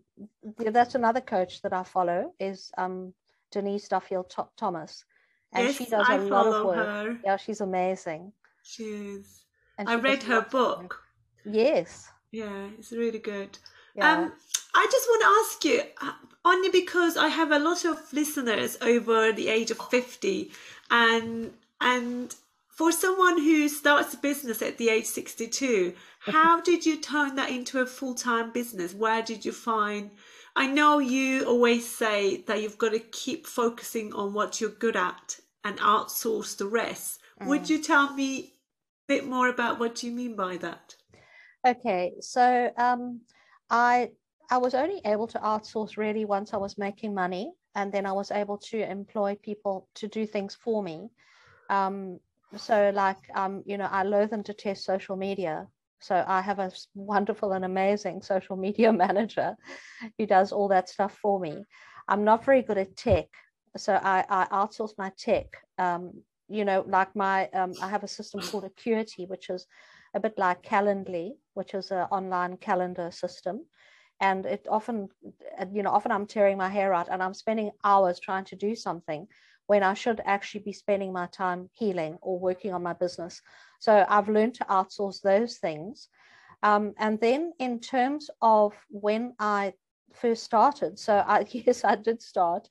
that's 0.58 0.94
another 0.94 1.20
coach 1.20 1.62
that 1.62 1.72
I 1.72 1.82
follow 1.82 2.32
is 2.38 2.70
um, 2.78 3.12
Denise 3.50 3.88
Duffield 3.88 4.32
Thomas. 4.56 5.04
And 5.52 5.66
yes, 5.66 5.76
she 5.76 5.84
does 5.86 6.08
a 6.08 6.12
I 6.12 6.16
lot 6.16 6.46
of 6.46 6.66
work. 6.66 6.76
Her. 6.76 7.18
Yeah, 7.24 7.36
she's 7.36 7.60
amazing. 7.60 8.32
She 8.62 8.84
is. 8.84 9.44
And 9.78 9.88
I 9.88 9.96
read 9.96 10.22
her 10.24 10.42
book. 10.42 11.02
Yes. 11.44 12.08
Yeah, 12.30 12.68
it's 12.78 12.92
really 12.92 13.18
good. 13.18 13.58
Yeah. 13.96 14.12
Um, 14.12 14.32
I 14.74 14.86
just 14.90 15.08
want 15.08 15.22
to 15.22 15.28
ask 15.40 15.64
you, 15.64 15.82
uh, 16.00 16.12
only 16.44 16.70
because 16.70 17.16
I 17.16 17.28
have 17.28 17.50
a 17.52 17.58
lot 17.58 17.84
of 17.84 18.12
listeners 18.12 18.78
over 18.80 19.32
the 19.32 19.48
age 19.48 19.70
of 19.70 19.78
50 19.78 20.50
and 20.90 21.52
and 21.80 22.34
for 22.68 22.92
someone 22.92 23.38
who 23.38 23.68
starts 23.68 24.14
a 24.14 24.16
business 24.16 24.62
at 24.62 24.78
the 24.78 24.88
age 24.88 25.04
62 25.04 25.94
how 26.20 26.60
did 26.70 26.86
you 26.86 26.98
turn 27.00 27.36
that 27.36 27.50
into 27.50 27.80
a 27.80 27.86
full-time 27.86 28.52
business? 28.52 28.94
Where 28.94 29.22
did 29.22 29.44
you 29.44 29.52
find 29.52 30.10
I 30.56 30.66
know 30.66 30.98
you 30.98 31.44
always 31.44 31.88
say 31.88 32.38
that 32.46 32.60
you've 32.60 32.78
got 32.78 32.92
to 32.92 32.98
keep 32.98 33.46
focusing 33.46 34.12
on 34.14 34.34
what 34.34 34.60
you're 34.60 34.70
good 34.70 34.96
at 34.96 35.38
and 35.64 35.78
outsource 35.78 36.56
the 36.56 36.66
rest. 36.66 37.20
Mm. 37.40 37.46
would 37.46 37.70
you 37.70 37.82
tell 37.82 38.12
me 38.14 38.38
a 38.38 38.52
bit 39.06 39.26
more 39.26 39.48
about 39.48 39.78
what 39.78 40.02
you 40.02 40.10
mean 40.10 40.34
by 40.34 40.56
that? 40.58 40.96
Okay 41.66 42.14
so 42.20 42.70
um 42.76 43.20
I 43.68 44.10
I 44.50 44.58
was 44.58 44.74
only 44.74 45.00
able 45.04 45.28
to 45.28 45.38
outsource 45.38 45.96
really 45.96 46.24
once 46.24 46.52
I 46.52 46.56
was 46.56 46.76
making 46.76 47.14
money, 47.14 47.52
and 47.76 47.92
then 47.92 48.04
I 48.04 48.12
was 48.12 48.32
able 48.32 48.58
to 48.58 48.90
employ 48.90 49.36
people 49.40 49.88
to 49.94 50.08
do 50.08 50.26
things 50.26 50.56
for 50.56 50.82
me. 50.82 51.08
Um, 51.70 52.18
so, 52.56 52.90
like, 52.92 53.18
um, 53.36 53.62
you 53.64 53.78
know, 53.78 53.88
I 53.88 54.02
loathe 54.02 54.32
and 54.32 54.42
detest 54.42 54.84
social 54.84 55.16
media. 55.16 55.68
So 56.00 56.24
I 56.26 56.40
have 56.40 56.58
a 56.58 56.72
wonderful 56.94 57.52
and 57.52 57.64
amazing 57.64 58.22
social 58.34 58.56
media 58.56 58.92
manager 58.92 59.56
who 60.18 60.26
does 60.26 60.50
all 60.50 60.66
that 60.68 60.88
stuff 60.88 61.16
for 61.22 61.38
me. 61.38 61.64
I'm 62.08 62.24
not 62.24 62.44
very 62.44 62.62
good 62.62 62.78
at 62.78 62.96
tech, 62.96 63.28
so 63.76 64.00
I, 64.02 64.24
I 64.28 64.46
outsource 64.46 64.98
my 64.98 65.12
tech. 65.16 65.46
Um, 65.78 66.24
you 66.48 66.64
know, 66.64 66.84
like 66.88 67.14
my 67.14 67.48
um, 67.50 67.74
I 67.80 67.88
have 67.88 68.02
a 68.02 68.08
system 68.08 68.40
called 68.40 68.64
Acuity, 68.64 69.26
which 69.26 69.48
is 69.48 69.64
a 70.12 70.18
bit 70.18 70.36
like 70.36 70.64
Calendly, 70.64 71.34
which 71.54 71.74
is 71.74 71.92
an 71.92 72.08
online 72.10 72.56
calendar 72.56 73.12
system 73.12 73.66
and 74.20 74.46
it 74.46 74.66
often 74.70 75.08
you 75.72 75.82
know 75.82 75.90
often 75.90 76.12
i'm 76.12 76.26
tearing 76.26 76.56
my 76.56 76.68
hair 76.68 76.92
out 76.92 77.08
and 77.10 77.22
i'm 77.22 77.34
spending 77.34 77.70
hours 77.84 78.20
trying 78.20 78.44
to 78.44 78.56
do 78.56 78.74
something 78.74 79.26
when 79.66 79.82
i 79.82 79.94
should 79.94 80.20
actually 80.24 80.60
be 80.60 80.72
spending 80.72 81.12
my 81.12 81.26
time 81.26 81.68
healing 81.72 82.18
or 82.22 82.38
working 82.38 82.72
on 82.72 82.82
my 82.82 82.92
business. 82.92 83.40
So 83.78 84.04
i've 84.08 84.28
learned 84.28 84.54
to 84.54 84.64
outsource 84.64 85.20
those 85.22 85.56
things. 85.58 86.08
Um, 86.62 86.92
and 86.98 87.18
then 87.20 87.52
in 87.58 87.80
terms 87.80 88.28
of 88.42 88.74
when 88.90 89.34
i 89.38 89.72
first 90.12 90.42
started 90.42 90.98
so 90.98 91.24
I, 91.26 91.46
yes 91.50 91.84
i 91.84 91.94
did 91.94 92.20
start 92.22 92.68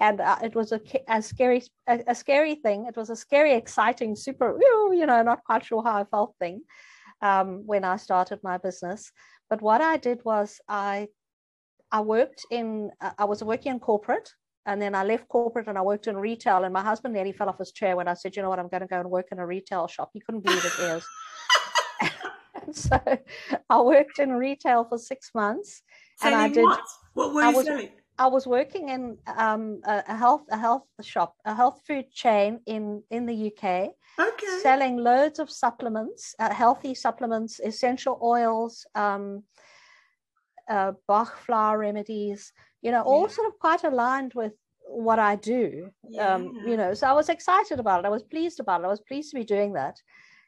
and 0.00 0.20
uh, 0.20 0.38
it 0.42 0.54
was 0.54 0.72
a, 0.72 0.80
a 1.08 1.22
scary 1.22 1.62
a, 1.88 2.00
a, 2.06 2.14
scary 2.14 2.56
thing. 2.56 2.86
It 2.86 2.96
was 2.96 3.10
a 3.10 3.16
scary 3.16 3.54
exciting 3.54 4.14
super 4.14 4.58
you 4.92 5.06
know 5.06 5.22
not 5.22 5.44
quite 5.44 5.64
sure 5.64 5.82
how 5.82 5.96
i 5.96 6.04
felt 6.04 6.34
thing 6.38 6.62
um, 7.22 7.62
when 7.66 7.84
i 7.84 7.96
started 7.96 8.40
my 8.42 8.58
business 8.58 9.10
but 9.52 9.60
what 9.60 9.82
I 9.82 9.98
did 9.98 10.24
was 10.24 10.62
I 10.66 11.08
I 11.98 12.00
worked 12.00 12.46
in 12.50 12.90
uh, 13.02 13.10
I 13.18 13.26
was 13.26 13.44
working 13.44 13.72
in 13.72 13.80
corporate 13.80 14.30
and 14.64 14.80
then 14.80 14.94
I 14.94 15.04
left 15.04 15.28
corporate 15.28 15.68
and 15.68 15.76
I 15.76 15.82
worked 15.82 16.06
in 16.06 16.16
retail. 16.16 16.64
And 16.64 16.72
my 16.72 16.80
husband 16.80 17.12
nearly 17.12 17.32
fell 17.32 17.50
off 17.50 17.58
his 17.58 17.70
chair 17.70 17.94
when 17.94 18.08
I 18.08 18.14
said, 18.14 18.34
you 18.34 18.40
know 18.40 18.48
what, 18.48 18.58
I'm 18.58 18.68
going 18.68 18.80
to 18.80 18.86
go 18.86 19.00
and 19.00 19.10
work 19.10 19.28
in 19.30 19.38
a 19.38 19.46
retail 19.46 19.86
shop. 19.88 20.08
He 20.14 20.20
couldn't 20.20 20.42
believe 20.42 20.62
his 20.62 20.78
ears. 20.80 21.04
so 22.72 22.98
I 23.68 23.80
worked 23.82 24.18
in 24.20 24.30
retail 24.30 24.86
for 24.88 24.96
six 24.96 25.30
months. 25.34 25.82
Selling 26.16 26.34
and 26.34 26.42
I 26.44 26.48
did. 26.48 26.64
What, 26.64 26.80
what 27.12 27.34
were 27.34 27.42
you 27.42 27.48
I 27.48 27.52
was, 27.52 27.66
selling? 27.66 27.90
I 28.18 28.26
was 28.26 28.46
working 28.46 28.90
in 28.90 29.16
um, 29.36 29.80
a, 29.84 30.02
a, 30.08 30.16
health 30.16 30.44
a 30.50 30.56
health 30.56 30.84
shop, 31.00 31.34
a 31.44 31.54
health 31.54 31.80
food 31.86 32.10
chain 32.12 32.60
in 32.66 33.02
in 33.10 33.26
the 33.26 33.46
UK, 33.48 33.90
okay. 34.18 34.58
selling 34.62 34.96
loads 34.96 35.38
of 35.38 35.50
supplements, 35.50 36.34
uh, 36.38 36.52
healthy 36.52 36.94
supplements, 36.94 37.60
essential 37.60 38.18
oils, 38.22 38.86
um, 38.94 39.42
uh, 40.68 40.92
Bach 41.08 41.38
flower 41.38 41.78
remedies, 41.78 42.52
you 42.82 42.90
know, 42.90 43.02
all 43.02 43.28
sort 43.28 43.48
of 43.48 43.58
quite 43.58 43.84
aligned 43.84 44.34
with 44.34 44.52
what 44.86 45.18
I 45.18 45.36
do. 45.36 45.90
Yeah. 46.08 46.34
Um, 46.34 46.60
you 46.66 46.76
know, 46.76 46.94
so 46.94 47.06
I 47.06 47.12
was 47.12 47.28
excited 47.28 47.80
about 47.80 48.00
it. 48.00 48.06
I 48.06 48.10
was 48.10 48.22
pleased 48.22 48.60
about 48.60 48.82
it. 48.82 48.84
I 48.84 48.88
was 48.88 49.00
pleased 49.00 49.30
to 49.30 49.36
be 49.36 49.44
doing 49.44 49.72
that. 49.74 49.96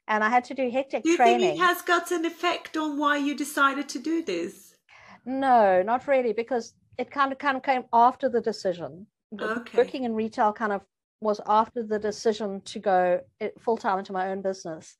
and 0.06 0.22
I 0.22 0.28
had 0.28 0.44
to 0.44 0.54
do 0.54 0.70
hectic 0.70 1.02
do 1.02 1.10
you 1.10 1.16
training. 1.16 1.40
think 1.40 1.60
it 1.60 1.64
has 1.64 1.82
got 1.82 2.10
an 2.10 2.24
effect 2.24 2.76
on 2.76 2.98
why 2.98 3.16
you 3.16 3.34
decided 3.34 3.88
to 3.90 3.98
do 3.98 4.22
this? 4.22 4.76
No, 5.24 5.82
not 5.82 6.06
really, 6.06 6.32
because 6.32 6.74
it 6.98 7.10
kind 7.10 7.32
of 7.32 7.38
kind 7.38 7.56
of 7.56 7.62
came 7.62 7.84
after 7.92 8.28
the 8.28 8.40
decision. 8.40 9.06
Okay. 9.40 9.78
Working 9.78 10.04
in 10.04 10.14
retail 10.14 10.52
kind 10.52 10.72
of 10.72 10.82
was 11.20 11.40
after 11.46 11.82
the 11.82 11.98
decision 11.98 12.60
to 12.62 12.78
go 12.78 13.20
full 13.58 13.76
time 13.76 13.98
into 13.98 14.12
my 14.12 14.28
own 14.28 14.42
business. 14.42 14.96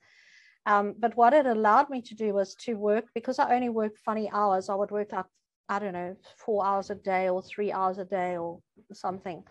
Um, 0.67 0.95
but 0.99 1.17
what 1.17 1.35
it 1.35 1.47
allowed 1.47 1.91
me 1.91 2.01
to 2.03 2.15
do 2.15 2.33
was 2.33 2.55
to 2.57 2.75
work 2.75 3.05
because 3.15 3.39
I 3.39 3.55
only 3.55 3.69
worked 3.69 3.99
funny 3.99 4.31
hours. 4.33 4.69
I 4.69 4.75
would 4.75 4.91
work 4.91 5.13
like 5.13 5.27
I 5.69 5.79
don't 5.79 5.93
know 5.93 6.17
four 6.37 6.65
hours 6.65 6.91
a 6.91 6.95
day 6.95 7.29
or 7.29 7.43
three 7.43 7.73
hours 7.73 7.99
a 7.99 8.05
day 8.05 8.37
or 8.37 8.61
something. 8.93 9.45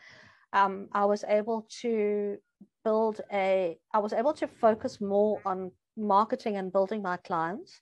Um, 0.53 0.87
I 0.91 1.05
was 1.05 1.23
able 1.27 1.67
to 1.81 2.37
build 2.83 3.21
a. 3.31 3.77
I 3.93 3.99
was 3.99 4.13
able 4.13 4.33
to 4.33 4.47
focus 4.47 5.01
more 5.01 5.39
on 5.45 5.71
marketing 5.97 6.57
and 6.57 6.71
building 6.71 7.01
my 7.01 7.17
clients. 7.17 7.81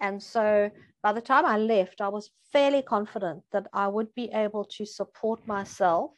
And 0.00 0.22
so 0.22 0.70
by 1.02 1.12
the 1.12 1.20
time 1.20 1.44
I 1.46 1.58
left, 1.58 2.00
I 2.00 2.08
was 2.08 2.30
fairly 2.52 2.82
confident 2.82 3.42
that 3.52 3.66
I 3.72 3.88
would 3.88 4.14
be 4.14 4.30
able 4.32 4.64
to 4.64 4.86
support 4.86 5.46
myself 5.46 6.12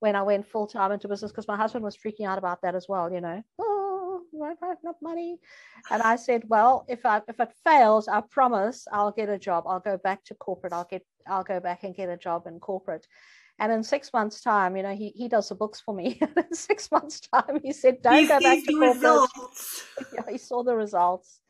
when 0.00 0.14
I 0.14 0.22
went 0.22 0.46
full 0.46 0.66
time 0.66 0.92
into 0.92 1.08
business 1.08 1.32
because 1.32 1.48
my 1.48 1.56
husband 1.56 1.84
was 1.84 1.96
freaking 1.96 2.26
out 2.26 2.38
about 2.38 2.62
that 2.62 2.74
as 2.74 2.86
well, 2.88 3.12
you 3.12 3.20
know. 3.20 3.42
Oh, 3.60 4.22
I 4.42 4.46
don't 4.48 4.58
have 4.62 4.78
enough 4.82 4.96
money. 5.02 5.38
And 5.90 6.02
I 6.02 6.16
said, 6.16 6.42
well, 6.46 6.84
if 6.88 7.04
I 7.04 7.20
if 7.28 7.40
it 7.40 7.52
fails, 7.64 8.08
I 8.08 8.20
promise 8.30 8.86
I'll 8.92 9.12
get 9.12 9.28
a 9.28 9.38
job. 9.38 9.64
I'll 9.66 9.80
go 9.80 9.98
back 9.98 10.24
to 10.26 10.34
corporate. 10.34 10.72
I'll 10.72 10.86
get 10.88 11.04
I'll 11.26 11.44
go 11.44 11.60
back 11.60 11.82
and 11.82 11.94
get 11.94 12.08
a 12.08 12.16
job 12.16 12.46
in 12.46 12.60
corporate. 12.60 13.06
And 13.60 13.72
in 13.72 13.82
six 13.82 14.12
months' 14.12 14.40
time, 14.40 14.76
you 14.76 14.84
know, 14.84 14.94
he, 14.94 15.08
he 15.16 15.26
does 15.26 15.48
the 15.48 15.56
books 15.56 15.80
for 15.80 15.92
me. 15.92 16.20
in 16.36 16.54
six 16.54 16.92
months' 16.92 17.20
time, 17.20 17.60
he 17.64 17.72
said, 17.72 18.02
Don't 18.02 18.20
he 18.20 18.26
go 18.26 18.40
back 18.40 18.62
to 18.64 18.72
corporate. 18.72 19.30
Yeah, 20.12 20.22
he 20.30 20.38
saw 20.38 20.62
the 20.62 20.76
results. 20.76 21.40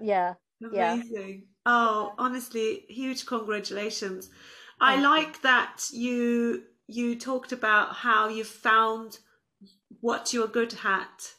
Yeah. 0.00 0.34
Amazing. 0.62 1.28
Yeah. 1.38 1.44
Oh, 1.66 2.14
honestly, 2.18 2.84
huge 2.88 3.26
congratulations. 3.26 4.30
I 4.80 5.00
like 5.00 5.42
that 5.42 5.88
you 5.92 6.62
you 6.86 7.18
talked 7.18 7.52
about 7.52 7.96
how 7.96 8.28
you 8.28 8.44
found 8.44 9.18
what 10.00 10.32
you're 10.32 10.48
good 10.48 10.74
at 10.84 11.32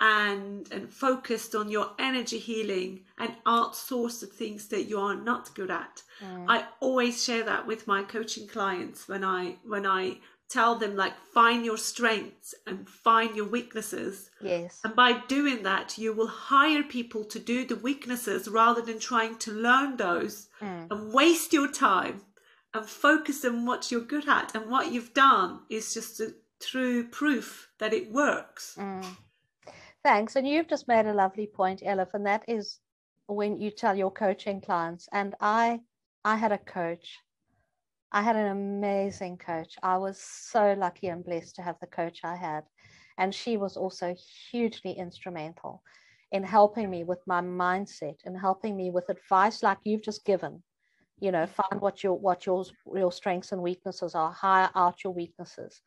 and 0.00 0.70
and 0.72 0.92
focused 0.92 1.54
on 1.54 1.68
your 1.70 1.92
energy 1.98 2.38
healing 2.38 3.04
and 3.18 3.34
outsourced 3.46 4.20
the 4.20 4.26
things 4.26 4.68
that 4.68 4.84
you 4.84 4.98
are 4.98 5.14
not 5.14 5.54
good 5.54 5.70
at. 5.70 6.02
Mm. 6.20 6.46
I 6.48 6.64
always 6.80 7.24
share 7.24 7.44
that 7.44 7.66
with 7.66 7.86
my 7.86 8.02
coaching 8.02 8.48
clients 8.48 9.08
when 9.08 9.24
I 9.24 9.56
when 9.64 9.86
I 9.86 10.18
tell 10.52 10.76
them 10.76 10.96
like 10.96 11.14
find 11.32 11.64
your 11.64 11.78
strengths 11.78 12.54
and 12.66 12.88
find 12.88 13.34
your 13.34 13.48
weaknesses. 13.48 14.30
Yes. 14.40 14.80
And 14.84 14.94
by 14.94 15.22
doing 15.26 15.62
that 15.62 15.96
you 15.96 16.12
will 16.12 16.26
hire 16.26 16.82
people 16.82 17.24
to 17.24 17.38
do 17.38 17.64
the 17.64 17.76
weaknesses 17.76 18.48
rather 18.48 18.82
than 18.82 18.98
trying 18.98 19.38
to 19.38 19.52
learn 19.52 19.96
those 19.96 20.48
mm. 20.60 20.90
and 20.90 21.12
waste 21.12 21.52
your 21.52 21.70
time 21.70 22.22
and 22.74 22.86
focus 22.86 23.44
on 23.44 23.66
what 23.66 23.90
you're 23.90 24.00
good 24.00 24.28
at. 24.28 24.54
And 24.54 24.70
what 24.70 24.92
you've 24.92 25.14
done 25.14 25.60
is 25.70 25.94
just 25.94 26.20
a 26.20 26.34
true 26.60 27.08
proof 27.08 27.68
that 27.78 27.92
it 27.92 28.10
works. 28.12 28.76
Mm. 28.78 29.04
Thanks. 30.02 30.36
And 30.36 30.46
you've 30.46 30.68
just 30.68 30.88
made 30.88 31.06
a 31.06 31.14
lovely 31.14 31.46
point, 31.46 31.82
Elif, 31.82 32.14
and 32.14 32.26
that 32.26 32.44
is 32.48 32.80
when 33.26 33.56
you 33.60 33.70
tell 33.70 33.96
your 33.96 34.10
coaching 34.10 34.60
clients. 34.60 35.08
And 35.12 35.34
I, 35.40 35.80
I 36.24 36.36
had 36.36 36.52
a 36.52 36.58
coach. 36.58 37.18
I 38.12 38.22
had 38.22 38.36
an 38.36 38.48
amazing 38.48 39.38
coach. 39.38 39.74
I 39.82 39.96
was 39.96 40.18
so 40.18 40.74
lucky 40.78 41.08
and 41.08 41.24
blessed 41.24 41.56
to 41.56 41.62
have 41.62 41.76
the 41.80 41.86
coach 41.86 42.20
I 42.22 42.36
had. 42.36 42.64
And 43.18 43.34
she 43.34 43.56
was 43.56 43.76
also 43.76 44.14
hugely 44.50 44.92
instrumental 44.92 45.82
in 46.30 46.42
helping 46.42 46.90
me 46.90 47.04
with 47.04 47.20
my 47.26 47.40
mindset 47.40 48.16
and 48.24 48.38
helping 48.38 48.76
me 48.76 48.90
with 48.90 49.08
advice 49.08 49.62
like 49.62 49.78
you've 49.84 50.02
just 50.02 50.24
given 50.24 50.62
you 51.20 51.30
know 51.30 51.46
find 51.46 51.80
what 51.80 52.02
your 52.02 52.18
what 52.18 52.44
your 52.46 52.64
your 52.94 53.12
strengths 53.12 53.52
and 53.52 53.62
weaknesses 53.62 54.14
are 54.14 54.32
hire 54.32 54.70
out 54.74 55.04
your 55.04 55.12
weaknesses 55.12 55.80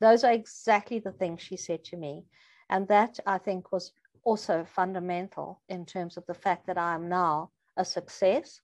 those 0.00 0.22
are 0.22 0.32
exactly 0.32 0.98
the 0.98 1.12
things 1.12 1.40
she 1.42 1.56
said 1.56 1.82
to 1.82 1.96
me 1.96 2.24
and 2.68 2.86
that 2.88 3.18
i 3.26 3.38
think 3.38 3.72
was 3.72 3.92
also 4.24 4.64
fundamental 4.64 5.62
in 5.68 5.86
terms 5.86 6.16
of 6.16 6.24
the 6.26 6.34
fact 6.34 6.66
that 6.66 6.78
i 6.78 6.94
am 6.94 7.08
now 7.08 7.50
a 7.76 7.84
success 7.84 8.60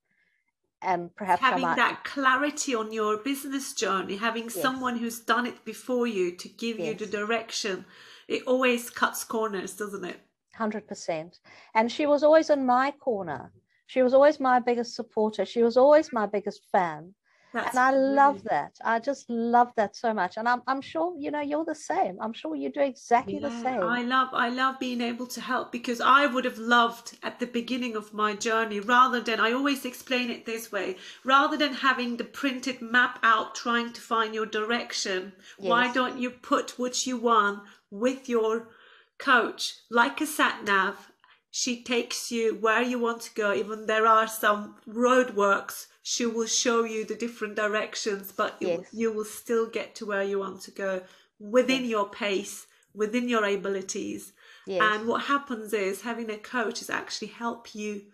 and 0.82 1.14
perhaps 1.16 1.40
having 1.40 1.62
might... 1.62 1.76
that 1.76 2.04
clarity 2.04 2.74
on 2.74 2.92
your 2.92 3.16
business 3.18 3.72
journey 3.72 4.16
having 4.16 4.44
yes. 4.44 4.54
someone 4.54 4.96
who's 4.96 5.20
done 5.20 5.46
it 5.46 5.64
before 5.64 6.06
you 6.06 6.34
to 6.36 6.48
give 6.48 6.78
yes. 6.78 6.86
you 6.86 6.94
the 6.94 7.06
direction 7.06 7.84
it 8.28 8.42
always 8.46 8.90
cuts 8.90 9.24
corners 9.24 9.74
doesn't 9.74 10.04
it 10.04 10.20
100% 10.58 11.38
and 11.74 11.90
she 11.90 12.06
was 12.06 12.22
always 12.22 12.50
in 12.50 12.64
my 12.66 12.90
corner 12.92 13.52
she 13.88 14.02
was 14.02 14.12
always 14.12 14.38
my 14.38 14.60
biggest 14.60 14.94
supporter. 14.94 15.46
She 15.46 15.62
was 15.62 15.78
always 15.78 16.12
my 16.12 16.26
biggest 16.26 16.60
fan. 16.70 17.14
That's 17.52 17.70
and 17.70 17.78
I 17.78 17.90
love 17.90 18.42
that. 18.44 18.78
I 18.84 18.98
just 18.98 19.28
love 19.30 19.72
that 19.76 19.96
so 19.96 20.12
much. 20.12 20.36
And 20.36 20.48
I'm, 20.48 20.62
I'm 20.66 20.80
sure, 20.80 21.16
you 21.18 21.30
know, 21.30 21.40
you're 21.40 21.64
the 21.64 21.74
same. 21.74 22.18
I'm 22.20 22.32
sure 22.32 22.54
you 22.54 22.70
do 22.70 22.80
exactly 22.80 23.38
yeah, 23.38 23.48
the 23.48 23.62
same. 23.62 23.82
I 23.82 24.02
love, 24.02 24.28
I 24.32 24.50
love 24.50 24.78
being 24.78 25.00
able 25.00 25.26
to 25.28 25.40
help 25.40 25.72
because 25.72 26.00
I 26.00 26.26
would 26.26 26.44
have 26.44 26.58
loved 26.58 27.16
at 27.22 27.40
the 27.40 27.46
beginning 27.46 27.96
of 27.96 28.12
my 28.12 28.34
journey 28.34 28.80
rather 28.80 29.20
than, 29.20 29.40
I 29.40 29.52
always 29.52 29.84
explain 29.84 30.30
it 30.30 30.44
this 30.44 30.70
way, 30.70 30.96
rather 31.24 31.56
than 31.56 31.74
having 31.74 32.16
the 32.16 32.24
printed 32.24 32.82
map 32.82 33.18
out 33.22 33.54
trying 33.54 33.92
to 33.94 34.00
find 34.00 34.34
your 34.34 34.46
direction, 34.46 35.32
yes. 35.58 35.68
why 35.68 35.92
don't 35.92 36.18
you 36.18 36.30
put 36.30 36.78
what 36.78 37.06
you 37.06 37.16
want 37.16 37.62
with 37.90 38.28
your 38.28 38.68
coach 39.16 39.74
like 39.90 40.20
a 40.20 40.26
sat 40.26 40.62
nav 40.64 41.08
she 41.50 41.82
takes 41.82 42.30
you 42.30 42.56
where 42.60 42.82
you 42.82 42.98
want 42.98 43.22
to 43.22 43.34
go. 43.34 43.52
Even 43.52 43.86
there 43.86 44.06
are 44.06 44.28
some 44.28 44.76
roadworks, 44.86 45.86
she 46.08 46.24
will 46.24 46.46
show 46.46 46.84
you 46.84 47.04
the 47.04 47.14
different 47.14 47.54
directions, 47.54 48.32
but 48.32 48.56
yes. 48.60 48.78
you, 48.92 49.00
you, 49.00 49.12
will 49.12 49.26
still 49.26 49.66
get 49.66 49.94
to 49.94 50.06
where 50.06 50.22
you 50.22 50.38
want 50.38 50.62
to 50.62 50.70
go 50.70 51.02
within 51.38 51.82
yes. 51.82 51.90
your 51.90 52.08
pace, 52.08 52.66
within 52.94 53.28
your 53.28 53.44
abilities. 53.44 54.32
Yes. 54.66 54.80
And 54.82 55.06
what 55.06 55.24
happens 55.24 55.74
is 55.74 56.00
having 56.00 56.30
a 56.30 56.38
coach 56.38 56.80
is 56.80 56.88
actually 56.88 57.28
help 57.28 57.74
you 57.74 58.04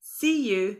see 0.00 0.48
you 0.48 0.76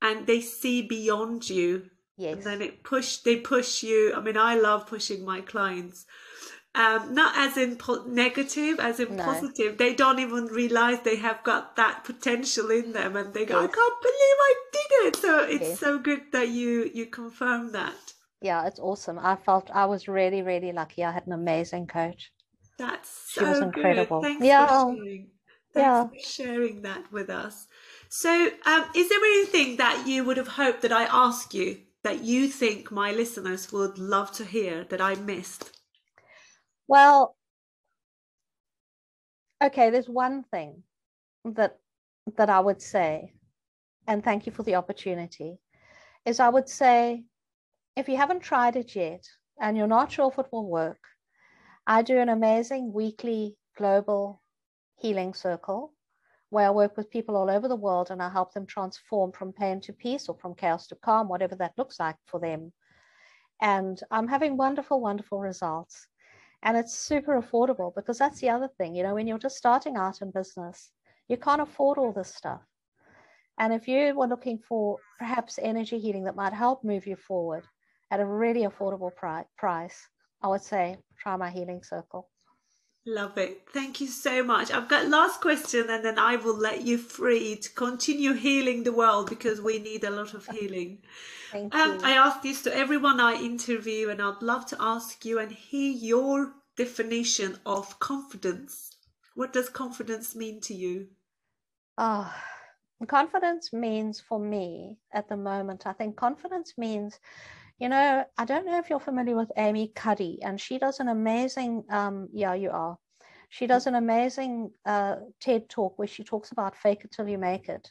and 0.00 0.26
they 0.26 0.40
see 0.40 0.80
beyond 0.80 1.50
you. 1.50 1.90
Yes. 2.16 2.36
And 2.36 2.42
then 2.42 2.62
it 2.62 2.82
push 2.82 3.18
they 3.18 3.36
push 3.36 3.82
you. 3.82 4.14
I 4.16 4.20
mean, 4.22 4.38
I 4.38 4.54
love 4.54 4.86
pushing 4.86 5.26
my 5.26 5.42
clients 5.42 6.06
um, 6.74 7.14
not 7.14 7.36
as 7.36 7.56
in 7.56 7.76
po- 7.76 8.04
negative, 8.06 8.78
as 8.78 9.00
in 9.00 9.16
no. 9.16 9.24
positive. 9.24 9.76
They 9.76 9.94
don't 9.94 10.20
even 10.20 10.46
realize 10.46 11.00
they 11.00 11.16
have 11.16 11.42
got 11.42 11.76
that 11.76 12.04
potential 12.04 12.70
in 12.70 12.92
them, 12.92 13.16
and 13.16 13.34
they 13.34 13.44
go, 13.44 13.60
yes. 13.60 13.70
"I 13.70 13.74
can't 13.74 14.02
believe 14.02 14.36
I 14.50 14.54
did 14.72 15.06
it." 15.06 15.16
So 15.16 15.44
it's 15.44 15.68
yes. 15.70 15.80
so 15.80 15.98
good 15.98 16.22
that 16.32 16.48
you 16.48 16.90
you 16.94 17.06
confirm 17.06 17.72
that. 17.72 18.14
Yeah, 18.40 18.66
it's 18.66 18.78
awesome. 18.78 19.18
I 19.18 19.36
felt 19.36 19.70
I 19.72 19.86
was 19.86 20.06
really 20.06 20.42
really 20.42 20.72
lucky. 20.72 21.02
I 21.04 21.10
had 21.10 21.26
an 21.26 21.32
amazing 21.32 21.88
coach. 21.88 22.32
That's 22.78 23.10
so 23.32 23.40
she 23.40 23.44
was 23.46 23.58
incredible. 23.58 24.20
Good. 24.20 24.28
Thanks 24.28 24.46
yeah. 24.46 24.66
for 24.66 24.94
sharing. 24.94 25.26
Thanks 25.74 25.86
yeah. 25.86 26.06
for 26.06 26.28
sharing 26.28 26.82
that 26.82 27.12
with 27.12 27.30
us. 27.30 27.66
So, 28.08 28.50
um, 28.66 28.84
is 28.94 29.08
there 29.08 29.18
anything 29.18 29.76
that 29.76 30.04
you 30.06 30.24
would 30.24 30.36
have 30.36 30.48
hoped 30.48 30.82
that 30.82 30.92
I 30.92 31.04
asked 31.04 31.52
you 31.54 31.78
that 32.02 32.24
you 32.24 32.48
think 32.48 32.90
my 32.90 33.12
listeners 33.12 33.70
would 33.72 33.98
love 33.98 34.32
to 34.32 34.44
hear 34.44 34.84
that 34.84 35.00
I 35.00 35.14
missed? 35.14 35.79
Well, 36.90 37.36
okay, 39.62 39.90
there's 39.90 40.08
one 40.08 40.42
thing 40.42 40.82
that 41.44 41.78
that 42.36 42.50
I 42.50 42.58
would 42.58 42.82
say, 42.82 43.32
and 44.08 44.24
thank 44.24 44.44
you 44.44 44.50
for 44.50 44.64
the 44.64 44.74
opportunity, 44.74 45.60
is 46.26 46.40
I 46.40 46.48
would 46.48 46.68
say 46.68 47.22
if 47.94 48.08
you 48.08 48.16
haven't 48.16 48.40
tried 48.40 48.74
it 48.74 48.96
yet 48.96 49.24
and 49.60 49.76
you're 49.76 49.86
not 49.86 50.10
sure 50.10 50.32
if 50.32 50.38
it 50.40 50.50
will 50.50 50.66
work, 50.68 50.98
I 51.86 52.02
do 52.02 52.18
an 52.18 52.28
amazing 52.28 52.92
weekly 52.92 53.56
global 53.78 54.42
healing 54.96 55.32
circle 55.32 55.94
where 56.48 56.66
I 56.66 56.70
work 56.70 56.96
with 56.96 57.12
people 57.12 57.36
all 57.36 57.50
over 57.50 57.68
the 57.68 57.76
world 57.86 58.10
and 58.10 58.20
I 58.20 58.30
help 58.30 58.52
them 58.52 58.66
transform 58.66 59.30
from 59.30 59.52
pain 59.52 59.80
to 59.82 59.92
peace 59.92 60.28
or 60.28 60.36
from 60.40 60.56
chaos 60.56 60.88
to 60.88 60.96
calm, 60.96 61.28
whatever 61.28 61.54
that 61.54 61.78
looks 61.78 62.00
like 62.00 62.16
for 62.26 62.40
them. 62.40 62.72
And 63.62 64.00
I'm 64.10 64.26
having 64.26 64.56
wonderful, 64.56 65.00
wonderful 65.00 65.38
results 65.38 66.08
and 66.62 66.76
it's 66.76 66.98
super 66.98 67.40
affordable 67.40 67.94
because 67.94 68.18
that's 68.18 68.40
the 68.40 68.48
other 68.48 68.68
thing 68.76 68.94
you 68.94 69.02
know 69.02 69.14
when 69.14 69.26
you're 69.26 69.38
just 69.38 69.56
starting 69.56 69.96
out 69.96 70.20
in 70.22 70.30
business 70.30 70.90
you 71.30 71.36
can't 71.36 71.62
afford 71.62 71.96
all 71.96 72.12
this 72.12 72.34
stuff. 72.34 72.60
And 73.60 73.72
if 73.72 73.86
you 73.86 74.14
were 74.16 74.26
looking 74.26 74.58
for 74.58 74.98
perhaps 75.18 75.60
energy 75.62 75.98
healing 75.98 76.24
that 76.24 76.34
might 76.34 76.52
help 76.52 76.82
move 76.82 77.06
you 77.06 77.14
forward 77.14 77.64
at 78.10 78.18
a 78.18 78.26
really 78.26 78.62
affordable 78.62 79.14
pri- 79.14 79.44
price 79.56 80.08
i 80.42 80.48
would 80.48 80.62
say 80.62 80.96
try 81.18 81.36
my 81.36 81.50
healing 81.50 81.82
circle 81.82 82.28
Love 83.06 83.38
it. 83.38 83.62
Thank 83.72 84.00
you 84.00 84.06
so 84.06 84.42
much. 84.42 84.70
I've 84.70 84.88
got 84.88 85.08
last 85.08 85.40
question 85.40 85.88
and 85.88 86.04
then 86.04 86.18
I 86.18 86.36
will 86.36 86.56
let 86.56 86.82
you 86.82 86.98
free 86.98 87.56
to 87.56 87.70
continue 87.70 88.34
healing 88.34 88.82
the 88.82 88.92
world 88.92 89.30
because 89.30 89.60
we 89.60 89.78
need 89.78 90.04
a 90.04 90.10
lot 90.10 90.34
of 90.34 90.46
healing. 90.46 90.98
Thank 91.50 91.74
um, 91.74 91.94
you. 91.94 92.00
I 92.04 92.12
ask 92.12 92.42
this 92.42 92.62
to 92.62 92.76
everyone 92.76 93.18
I 93.18 93.34
interview 93.34 94.10
and 94.10 94.20
I'd 94.20 94.42
love 94.42 94.66
to 94.66 94.76
ask 94.78 95.24
you 95.24 95.38
and 95.38 95.50
hear 95.50 95.90
your 95.92 96.52
definition 96.76 97.58
of 97.64 97.98
confidence. 98.00 98.90
What 99.34 99.52
does 99.54 99.70
confidence 99.70 100.36
mean 100.36 100.60
to 100.62 100.74
you? 100.74 101.08
Oh, 101.96 102.32
confidence 103.06 103.72
means 103.72 104.20
for 104.20 104.38
me 104.38 104.98
at 105.12 105.28
the 105.28 105.36
moment, 105.36 105.86
I 105.86 105.92
think 105.92 106.16
confidence 106.16 106.74
means, 106.76 107.18
you 107.80 107.88
know, 107.88 108.24
I 108.36 108.44
don't 108.44 108.66
know 108.66 108.78
if 108.78 108.90
you're 108.90 109.00
familiar 109.00 109.36
with 109.36 109.50
Amy 109.56 109.90
Cuddy, 109.94 110.38
and 110.42 110.60
she 110.60 110.78
does 110.78 111.00
an 111.00 111.08
amazing, 111.08 111.84
um, 111.90 112.28
yeah, 112.32 112.52
you 112.52 112.70
are. 112.70 112.98
She 113.48 113.66
does 113.66 113.86
an 113.86 113.94
amazing 113.94 114.70
uh, 114.84 115.16
TED 115.40 115.68
talk 115.70 115.98
where 115.98 116.06
she 116.06 116.22
talks 116.22 116.52
about 116.52 116.76
fake 116.76 117.04
it 117.04 117.10
till 117.10 117.26
you 117.26 117.38
make 117.38 117.68
it. 117.68 117.90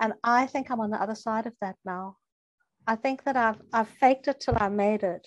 And 0.00 0.14
I 0.24 0.46
think 0.46 0.70
I'm 0.70 0.80
on 0.80 0.90
the 0.90 1.00
other 1.00 1.14
side 1.14 1.46
of 1.46 1.52
that 1.60 1.76
now. 1.84 2.16
I 2.86 2.96
think 2.96 3.24
that 3.24 3.36
I've 3.36 3.60
I've 3.72 3.88
faked 3.88 4.28
it 4.28 4.40
till 4.40 4.56
I 4.56 4.68
made 4.68 5.02
it. 5.02 5.26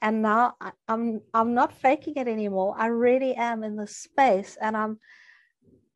And 0.00 0.22
now 0.22 0.54
I, 0.60 0.72
I'm 0.88 1.20
I'm 1.32 1.54
not 1.54 1.72
faking 1.72 2.14
it 2.16 2.28
anymore. 2.28 2.74
I 2.78 2.86
really 2.86 3.34
am 3.34 3.62
in 3.62 3.76
this 3.76 3.96
space 3.96 4.56
and 4.60 4.76
I'm 4.76 4.98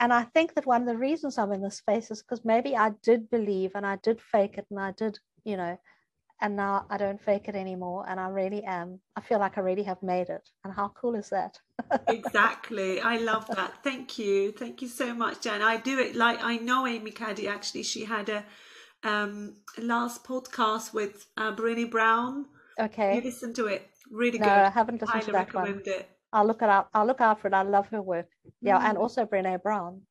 and 0.01 0.13
I 0.13 0.23
think 0.23 0.55
that 0.55 0.67
one 0.67 0.83
of 0.83 0.89
the 0.89 0.97
reasons 0.97 1.39
I'm 1.39 1.53
in 1.53 1.63
this 1.63 1.79
space 1.79 2.11
is 2.11 2.23
because 2.23 2.45
maybe 2.45 2.77
I 2.77 2.93
did 3.03 3.31
believe 3.31 3.73
and 3.75 3.87
I 3.87 3.97
did 4.03 4.21
fake 4.21 4.57
it 4.59 4.67
and 4.71 4.79
I 4.79 4.93
did, 4.93 5.19
you 5.45 5.57
know, 5.57 5.79
and 6.41 6.57
now 6.57 6.87
I 6.91 6.97
don't 6.97 7.21
fake 7.21 7.49
it 7.49 7.55
anymore 7.57 8.05
and 8.09 8.19
I 8.21 8.29
really 8.29 8.63
am. 8.65 9.01
I 9.17 9.21
feel 9.21 9.39
like 9.39 9.59
I 9.59 9.61
really 9.63 9.83
have 9.85 10.03
made 10.03 10.29
it. 10.29 10.49
And 10.65 10.73
how 10.73 10.89
cool 11.01 11.15
is 11.15 11.29
that? 11.31 11.59
exactly. 12.09 13.01
I 13.01 13.17
love 13.19 13.47
that. 13.57 13.83
Thank 13.83 14.19
you. 14.19 14.53
Thank 14.53 14.83
you 14.83 14.89
so 14.89 15.15
much, 15.15 15.41
Gen. 15.41 15.63
I 15.63 15.77
do 15.79 15.99
it 15.99 16.15
like 16.17 16.39
I 16.43 16.57
know 16.57 16.87
Amy 16.87 17.11
Cuddy 17.11 17.49
actually. 17.49 17.83
She 17.83 18.05
had 18.05 18.29
a 18.29 18.45
um 19.05 19.57
last 19.79 20.25
podcast 20.25 20.93
with 20.93 21.27
uh 21.37 21.53
Brené 21.55 21.91
Brown. 21.91 22.47
Okay. 22.81 23.17
You 23.17 23.23
listen 23.23 23.53
to 23.55 23.67
it. 23.67 23.89
Really 24.11 24.39
no, 24.39 24.47
good. 24.47 24.53
I 24.53 24.71
haven't 24.71 25.01
listened 25.01 25.11
Highly 25.23 25.27
to 25.27 25.33
that 25.33 25.55
recommend 25.55 25.87
one. 25.87 25.95
it. 25.97 26.09
I'll 26.33 26.47
look 26.47 26.63
it 26.63 26.69
up. 26.69 26.91
I'll 26.95 27.07
look 27.07 27.21
out 27.21 27.41
for 27.41 27.49
it. 27.49 27.55
I 27.55 27.63
love 27.63 27.89
her 27.89 28.03
work. 28.03 28.29
Yeah, 28.61 28.79
and 28.79 28.97
Mm. 28.99 29.01
also 29.01 29.25
Brene 29.25 29.63
Brown. 29.63 30.03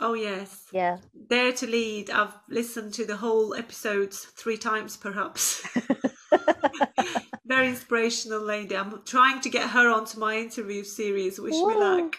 Oh 0.00 0.14
yes. 0.14 0.64
Yeah. 0.72 0.98
Dare 1.28 1.52
to 1.52 1.66
Lead. 1.66 2.10
I've 2.10 2.34
listened 2.48 2.94
to 2.94 3.06
the 3.06 3.16
whole 3.16 3.54
episodes 3.54 4.24
three 4.36 4.56
times 4.56 4.96
perhaps. 4.96 5.62
Very 7.46 7.68
inspirational 7.68 8.40
lady. 8.40 8.76
I'm 8.76 9.02
trying 9.04 9.40
to 9.40 9.50
get 9.50 9.70
her 9.70 9.90
onto 9.90 10.18
my 10.18 10.38
interview 10.38 10.84
series. 10.84 11.38
Wish 11.38 11.52
me 11.52 11.74
luck. 11.74 12.16